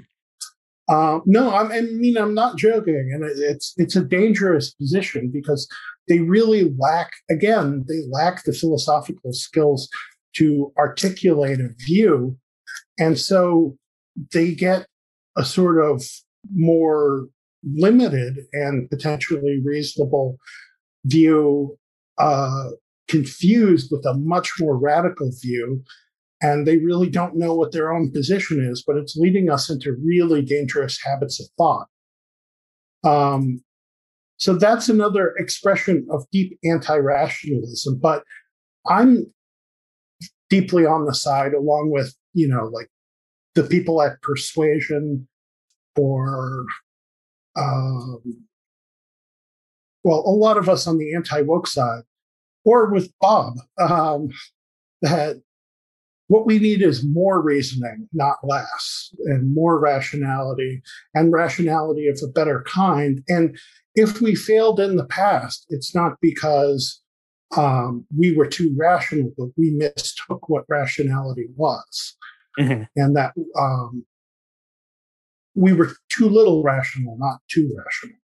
[0.89, 5.67] Um, no, I'm, I mean I'm not joking, and it's it's a dangerous position because
[6.07, 7.11] they really lack.
[7.29, 9.89] Again, they lack the philosophical skills
[10.37, 12.37] to articulate a view,
[12.97, 13.77] and so
[14.33, 14.87] they get
[15.37, 16.03] a sort of
[16.55, 17.27] more
[17.63, 20.37] limited and potentially reasonable
[21.07, 21.77] view,
[22.17, 22.69] uh,
[23.07, 25.83] confused with a much more radical view
[26.41, 29.97] and they really don't know what their own position is, but it's leading us into
[30.05, 31.87] really dangerous habits of thought.
[33.03, 33.63] Um,
[34.39, 37.99] So that's another expression of deep anti-rationalism.
[37.99, 38.23] But
[38.87, 39.25] I'm
[40.49, 42.89] deeply on the side, along with you know, like
[43.55, 45.27] the people at Persuasion
[45.95, 46.65] or
[47.55, 48.21] um,
[50.07, 52.03] well, a lot of us on the anti woke side,
[52.63, 54.29] or with Bob, um,
[55.01, 55.41] that
[56.27, 60.81] what we need is more reasoning, not less, and more rationality,
[61.13, 63.21] and rationality of a better kind.
[63.27, 63.59] And
[63.95, 67.01] if we failed in the past, it's not because
[67.57, 72.15] um, we were too rational, but we mistook what rationality was.
[72.57, 72.83] Mm-hmm.
[72.95, 74.05] And that um,
[75.53, 78.17] we were too little rational, not too rational.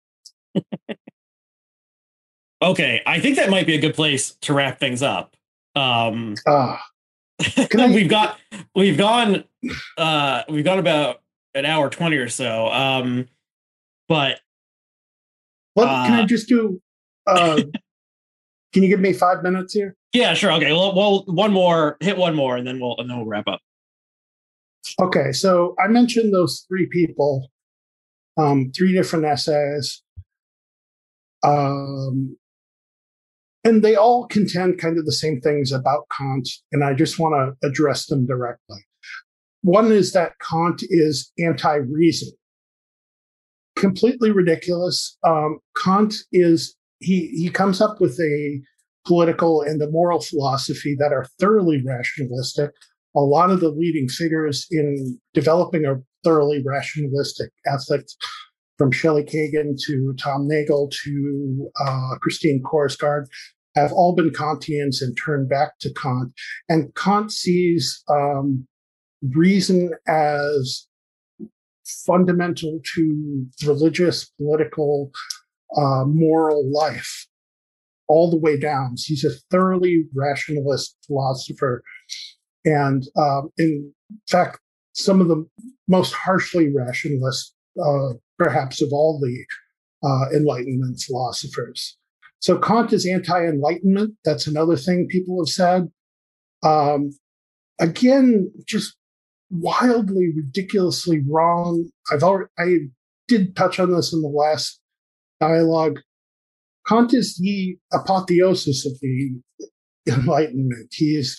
[2.63, 5.37] Okay, I think that might be a good place to wrap things up.
[5.75, 6.77] Um, uh,
[7.59, 8.39] we've got
[8.75, 9.45] we've gone
[9.97, 11.23] uh, we've got about
[11.55, 12.69] an hour twenty or so.
[12.69, 13.29] Um,
[14.09, 14.41] but
[15.77, 16.81] well, uh, can I uh, just do?
[17.27, 17.63] Uh,
[18.73, 19.97] can you give me five minutes here?
[20.13, 20.53] Yeah, sure.
[20.53, 20.73] Okay.
[20.73, 23.61] Well, well, one more, hit one more, and then we'll and then we'll wrap up.
[25.01, 27.51] Okay, so I mentioned those three people,
[28.37, 30.03] um, three different essays,
[31.43, 32.37] um,
[33.65, 37.35] and they all contend kind of the same things about Kant, and I just want
[37.35, 38.79] to address them directly.
[39.63, 42.33] One is that Kant is anti-reason,
[43.77, 45.19] completely ridiculous.
[45.27, 48.61] Um, Kant is he he comes up with a
[49.07, 52.71] political and a moral philosophy that are thoroughly rationalistic
[53.17, 58.17] a lot of the leading figures in developing a thoroughly rationalistic ethics,
[58.81, 63.27] from Shelley Kagan to Tom Nagel to uh, Christine Korsgaard,
[63.77, 66.33] have all been Kantians and turned back to Kant.
[66.71, 68.67] And Kant sees um,
[69.35, 70.87] reason as
[72.07, 75.11] fundamental to religious, political,
[75.77, 77.27] uh, moral life
[78.09, 78.95] all the way down.
[78.97, 81.83] He's a thoroughly rationalist philosopher
[82.65, 83.93] and um, in
[84.27, 84.59] fact,
[84.95, 85.47] some of the
[85.87, 89.45] most harshly rationalist, uh, perhaps of all the
[90.03, 91.99] uh, Enlightenment philosophers.
[92.39, 94.15] So Kant is anti-Enlightenment.
[94.25, 95.89] That's another thing people have said.
[96.63, 97.11] Um,
[97.79, 98.97] again, just
[99.51, 101.91] wildly, ridiculously wrong.
[102.11, 102.77] I've already, I
[103.29, 104.81] did touch on this in the last
[105.39, 105.99] dialogue.
[106.89, 109.33] Kant is the apotheosis of the
[110.09, 110.89] Enlightenment.
[110.93, 111.39] He is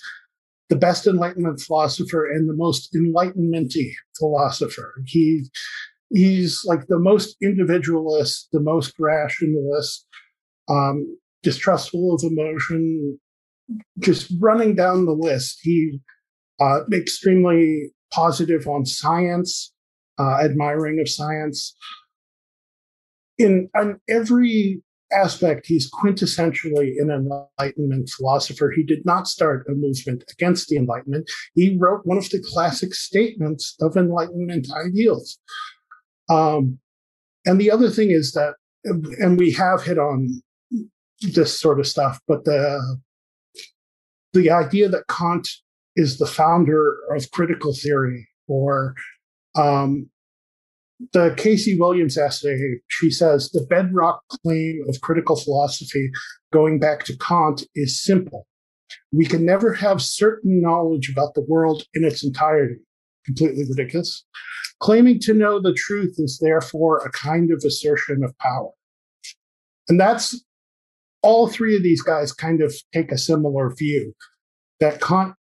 [0.70, 4.94] the best Enlightenment philosopher and the most enlightenmenty philosopher.
[5.08, 5.50] He
[6.12, 10.06] he's like the most individualist, the most rationalist,
[10.70, 13.20] um, distrustful of emotion,
[14.00, 15.60] just running down the list.
[15.62, 16.00] He
[16.60, 19.74] uh, extremely positive on science,
[20.20, 21.76] uh, admiring of science.
[23.38, 28.72] In, in every aspect, he's quintessentially an Enlightenment philosopher.
[28.76, 31.30] He did not start a movement against the Enlightenment.
[31.56, 35.40] He wrote one of the classic statements of Enlightenment ideals.
[36.32, 36.80] Um,
[37.46, 40.42] and the other thing is that, and we have hit on
[41.22, 42.98] this sort of stuff, but the
[44.34, 45.48] the idea that Kant
[45.96, 48.96] is the founder of critical theory or
[49.56, 50.10] um,
[51.14, 56.10] the Casey Williams essay, she says the bedrock claim of critical philosophy
[56.54, 58.48] going back to Kant is simple.
[59.12, 62.76] We can never have certain knowledge about the world in its entirety.
[63.26, 64.26] Completely ridiculous.
[64.80, 68.72] Claiming to know the truth is therefore a kind of assertion of power.
[69.88, 70.44] And that's
[71.22, 74.14] all three of these guys kind of take a similar view
[74.80, 75.36] that Kant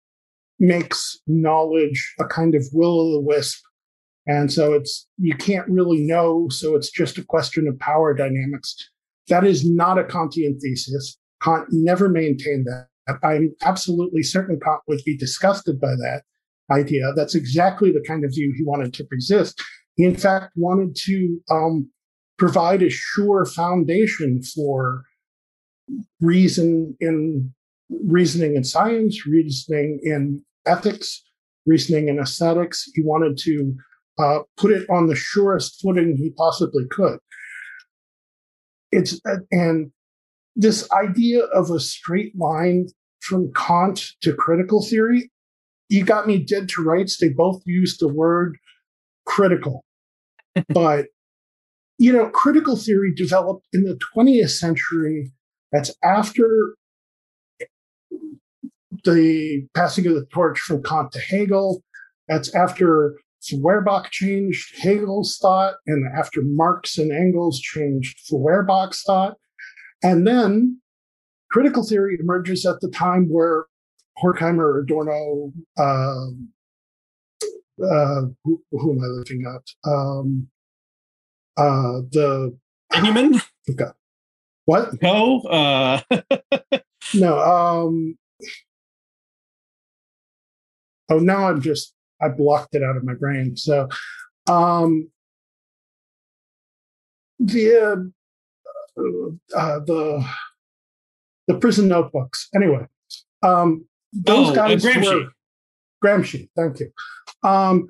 [0.58, 3.62] makes knowledge a kind of will o' the wisp
[4.28, 6.48] and so it's, you can't really know.
[6.50, 8.76] So it's just a question of power dynamics.
[9.28, 11.16] That is not a Kantian thesis.
[11.42, 12.88] Kant never maintained that.
[13.22, 16.24] I'm absolutely certain Kant would be disgusted by that
[16.70, 17.12] idea.
[17.14, 19.62] That's exactly the kind of view he wanted to resist.
[19.96, 21.90] He, in fact, wanted to um,
[22.38, 25.04] provide a sure foundation for
[26.20, 27.52] reason in
[28.04, 31.22] reasoning in science, reasoning in ethics,
[31.66, 32.88] reasoning in aesthetics.
[32.94, 33.74] He wanted to
[34.18, 37.18] uh, put it on the surest footing he possibly could.
[38.90, 39.20] It's
[39.50, 39.90] and
[40.56, 42.88] this idea of a straight line
[43.20, 45.30] from Kant to critical theory,
[45.88, 47.18] you got me dead to rights.
[47.18, 48.58] They both used the word
[49.26, 49.84] critical,
[50.68, 51.06] but
[51.98, 55.32] you know, critical theory developed in the 20th century.
[55.72, 56.76] That's after
[59.04, 61.82] the passing of the torch from Kant to Hegel.
[62.28, 69.36] That's after Feuerbach changed Hegel's thought, and after Marx and Engels changed Feuerbach's thought.
[70.02, 70.80] And then
[71.50, 73.66] critical theory emerges at the time where
[74.22, 76.26] Horkheimer, Adorno, uh,
[77.84, 79.90] uh, who, who, am I looking at?
[79.90, 80.48] Um,
[81.56, 82.56] uh, the
[82.90, 83.40] Benjamin.
[83.70, 83.90] Okay.
[84.64, 85.00] What?
[85.02, 85.40] No.
[85.42, 86.00] Uh...
[87.14, 87.38] no.
[87.38, 88.18] Um.
[91.10, 93.56] Oh, now I'm just I blocked it out of my brain.
[93.56, 93.88] So,
[94.48, 95.10] um,
[97.38, 98.10] the
[98.96, 100.28] uh, uh, the
[101.46, 102.48] the prison notebooks.
[102.54, 102.86] Anyway,
[103.42, 105.24] um, those oh, guys uh, Gramsci.
[105.24, 105.30] were
[106.04, 106.48] Gramsci.
[106.56, 106.90] Thank you.
[107.42, 107.88] Um,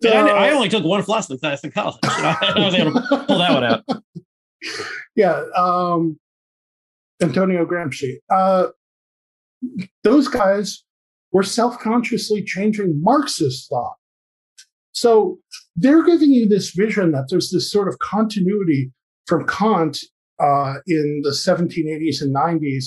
[0.00, 1.98] the, I, I, only took one philosophy class in college.
[2.04, 3.84] I was able to pull that one out.
[5.14, 6.16] Yeah, um,
[7.20, 8.18] Antonio Gramsci.
[8.30, 8.68] Uh,
[10.04, 10.84] those guys
[11.32, 13.96] were self-consciously changing Marxist thought.
[14.92, 15.38] So
[15.74, 18.92] they're giving you this vision that there's this sort of continuity
[19.26, 19.98] from Kant
[20.40, 22.86] uh, in the 1780s and 90s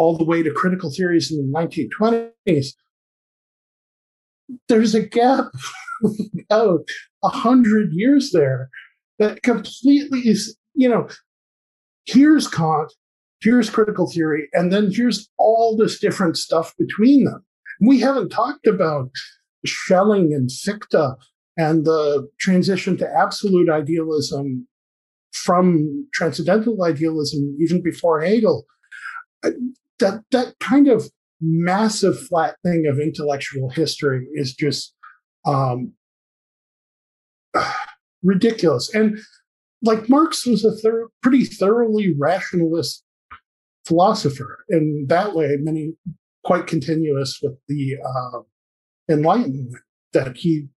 [0.00, 2.68] all the way to critical theories in the 1920s.
[4.66, 5.44] There's a gap
[6.50, 6.80] of
[7.22, 8.70] a hundred years there
[9.18, 11.06] that completely is, you know,
[12.06, 12.90] here's Kant,
[13.42, 17.44] here's critical theory, and then here's all this different stuff between them.
[17.82, 19.10] We haven't talked about
[19.66, 21.14] Schelling and Fichte
[21.58, 24.66] and the transition to absolute idealism
[25.32, 28.64] from transcendental idealism even before Hegel.
[30.00, 31.10] That that kind of
[31.40, 34.94] massive flat thing of intellectual history is just
[35.46, 35.92] um,
[38.22, 38.92] ridiculous.
[38.94, 39.18] And
[39.82, 43.02] like Marx was a thir- pretty thoroughly rationalist
[43.86, 45.56] philosopher in that way.
[45.58, 45.94] Many
[46.44, 48.40] quite continuous with the uh,
[49.10, 49.74] Enlightenment,
[50.12, 50.68] that he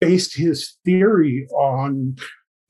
[0.00, 2.16] based his theory on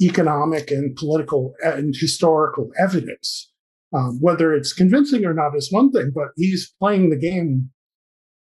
[0.01, 3.53] economic and political and historical evidence.
[3.95, 7.71] Um, whether it's convincing or not is one thing, but he's playing the game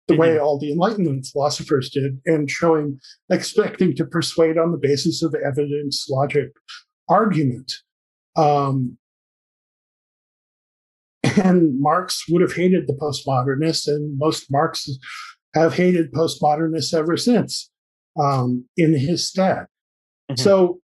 [0.08, 0.20] the mm-hmm.
[0.20, 2.98] way all the Enlightenment philosophers did and showing,
[3.30, 6.48] expecting to persuade on the basis of evidence, logic,
[7.08, 7.72] argument.
[8.36, 8.98] Um,
[11.22, 14.98] and Marx would have hated the postmodernists, and most Marxists
[15.54, 17.70] have hated postmodernists ever since
[18.20, 19.66] um, in his stead.
[20.30, 20.36] Mm-hmm.
[20.36, 20.80] So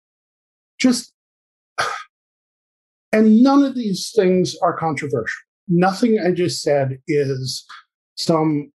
[0.79, 1.13] just,
[3.13, 5.41] and none of these things are controversial.
[5.67, 7.63] Nothing I just said is
[8.15, 8.71] some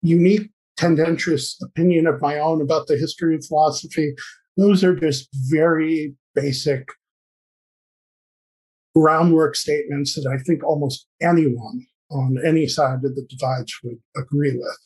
[0.00, 4.14] unique, tendentious opinion of my own about the history of philosophy.
[4.56, 6.88] Those are just very basic
[8.94, 14.56] groundwork statements that I think almost anyone on any side of the divides would agree
[14.56, 14.78] with.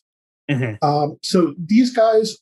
[0.51, 0.84] Mm-hmm.
[0.86, 2.36] Um, so these guys,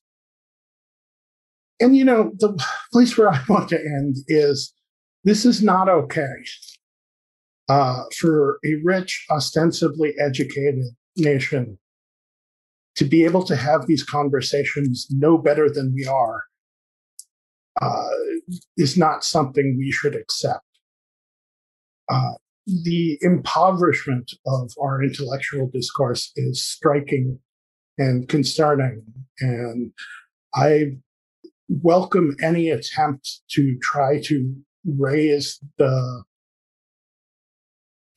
[1.81, 2.59] and you know, the
[2.93, 4.73] place where I want to end is
[5.25, 6.45] this is not okay
[7.69, 10.85] uh, for a rich, ostensibly educated
[11.17, 11.79] nation
[12.97, 16.45] to be able to have these conversations no better than we are
[17.81, 18.09] uh,
[18.77, 20.65] is not something we should accept.
[22.11, 22.33] Uh,
[22.67, 27.39] the impoverishment of our intellectual discourse is striking
[27.99, 29.03] and concerning.
[29.41, 29.93] And
[30.55, 30.99] I
[31.69, 34.55] welcome any attempt to try to
[34.85, 36.25] raise the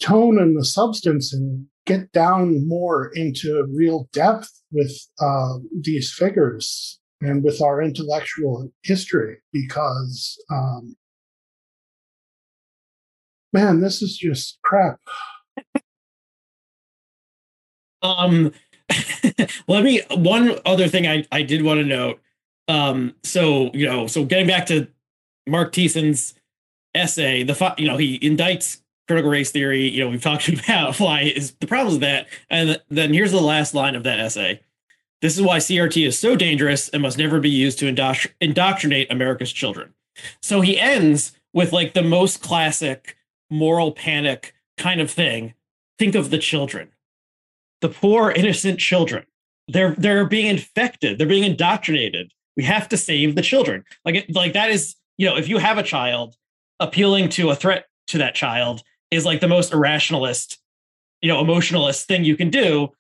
[0.02, 7.00] tone and the substance and get down more into real depth with uh, these figures
[7.22, 10.96] and with our intellectual history because um,
[13.56, 15.00] man, this is just crap.
[18.02, 18.52] um,
[19.68, 20.02] let me.
[20.12, 22.20] One other thing I I did want to note.
[22.68, 24.88] Um, so you know, so getting back to
[25.48, 26.36] Mark Thiessen's
[26.96, 29.88] essay, the you know he indicts critical race theory.
[29.90, 33.42] You know, we've talked about why is the problems with that, and then here's the
[33.42, 34.62] last line of that essay.
[35.22, 37.88] This is why CRT is so dangerous and must never be used to
[38.42, 39.94] indoctrinate America's children.
[40.42, 43.18] So he ends with like the most classic
[43.50, 45.54] moral panic kind of thing,
[45.98, 46.90] think of the children,
[47.82, 49.26] the poor innocent children.
[49.68, 51.18] They're they're being infected.
[51.18, 52.32] They're being indoctrinated.
[52.56, 53.84] We have to save the children.
[54.04, 56.36] Like it, like that is you know if you have a child,
[56.80, 60.58] appealing to a threat to that child is like the most irrationalist,
[61.22, 62.92] you know, emotionalist thing you can do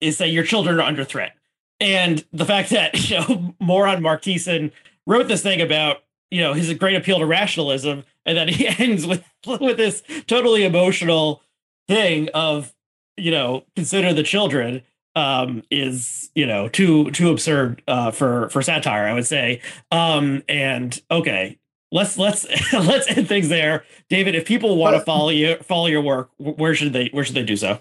[0.00, 1.32] is say your children are under threat.
[1.80, 4.72] And the fact that you know moron Mark Thiessen
[5.06, 5.98] wrote this thing about
[6.30, 10.64] you know his great appeal to rationalism and then he ends with with this totally
[10.64, 11.42] emotional
[11.86, 12.72] thing of
[13.16, 14.82] you know consider the children
[15.18, 19.06] um, is you know too too absurd uh, for for satire.
[19.06, 19.60] I would say.
[19.90, 21.58] Um, and okay,
[21.92, 24.34] let's let's let's end things there, David.
[24.34, 27.42] If people want to follow you follow your work, where should they where should they
[27.42, 27.80] do so?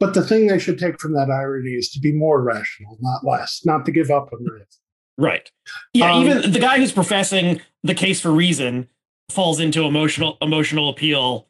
[0.00, 3.24] But the thing they should take from that irony is to be more rational, not
[3.24, 4.74] less, not to give up on it.
[5.16, 5.50] Right.
[5.92, 6.12] Yeah.
[6.12, 8.88] Um, even the guy who's professing the case for reason
[9.30, 11.48] falls into emotional emotional appeal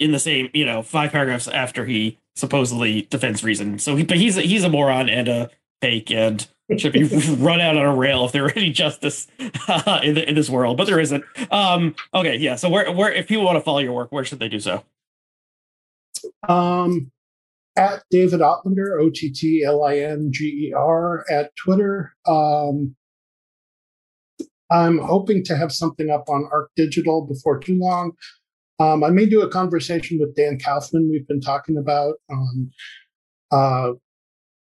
[0.00, 3.78] in the same you know five paragraphs after he supposedly defends reason.
[3.78, 5.50] So he, but he's a, he's a moron and a
[5.80, 6.46] fake and
[6.78, 7.04] should be
[7.38, 9.26] run out on a rail if there were any justice
[9.68, 11.24] uh, in, the, in this world, but there isn't.
[11.50, 12.56] Um, okay, yeah.
[12.56, 14.82] So where where if people want to follow your work, where should they do so?
[16.48, 17.10] Um,
[17.76, 22.14] at David Ottlinger, O T T L I N G E R, at Twitter.
[22.26, 22.96] Um,
[24.70, 28.12] I'm hoping to have something up on Arc Digital before too long.
[28.80, 31.08] Um, I may do a conversation with Dan Kaufman.
[31.10, 32.70] We've been talking about on
[33.52, 33.92] uh,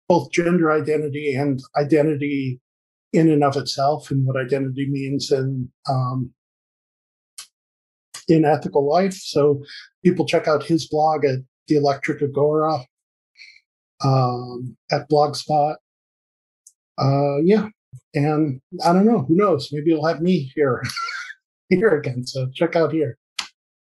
[0.10, 2.60] both gender identity and identity
[3.14, 6.31] in and of itself, and what identity means in um,
[8.27, 9.14] in ethical life.
[9.14, 9.64] So
[10.03, 12.80] people check out his blog at the Electric Agora
[14.03, 15.76] um, at Blogspot.
[16.98, 17.68] Uh, yeah,
[18.14, 19.19] and I don't know.
[19.27, 19.69] Who knows?
[19.72, 20.84] Maybe you'll have me here
[21.69, 22.26] here again.
[22.26, 23.18] So check out here.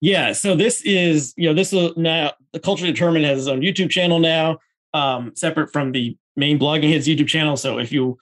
[0.01, 0.33] Yeah.
[0.33, 3.91] So this is you know this is now the culture determined has his own YouTube
[3.91, 4.59] channel now,
[4.97, 7.57] um, separate from the main Blogging Heads YouTube channel.
[7.57, 8.19] So if you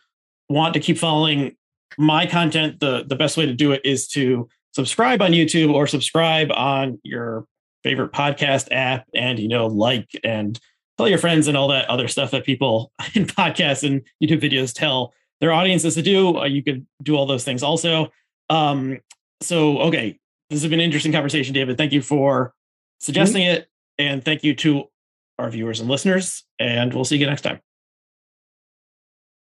[0.48, 1.56] want to keep following
[1.96, 5.86] my content, the the best way to do it is to subscribe on YouTube or
[5.86, 7.46] subscribe on your
[7.84, 10.58] favorite podcast app, and you know like and
[10.98, 14.74] tell your friends and all that other stuff that people in podcasts and YouTube videos
[14.74, 16.38] tell their audiences to do.
[16.38, 18.10] Uh, you could do all those things also.
[18.50, 18.98] Um,
[19.40, 20.18] so, okay,
[20.50, 21.76] this has been an interesting conversation, David.
[21.76, 22.54] Thank you for
[23.00, 23.58] suggesting mm-hmm.
[23.58, 23.68] it.
[23.98, 24.88] And thank you to
[25.38, 26.44] our viewers and listeners.
[26.58, 27.60] And we'll see you next time.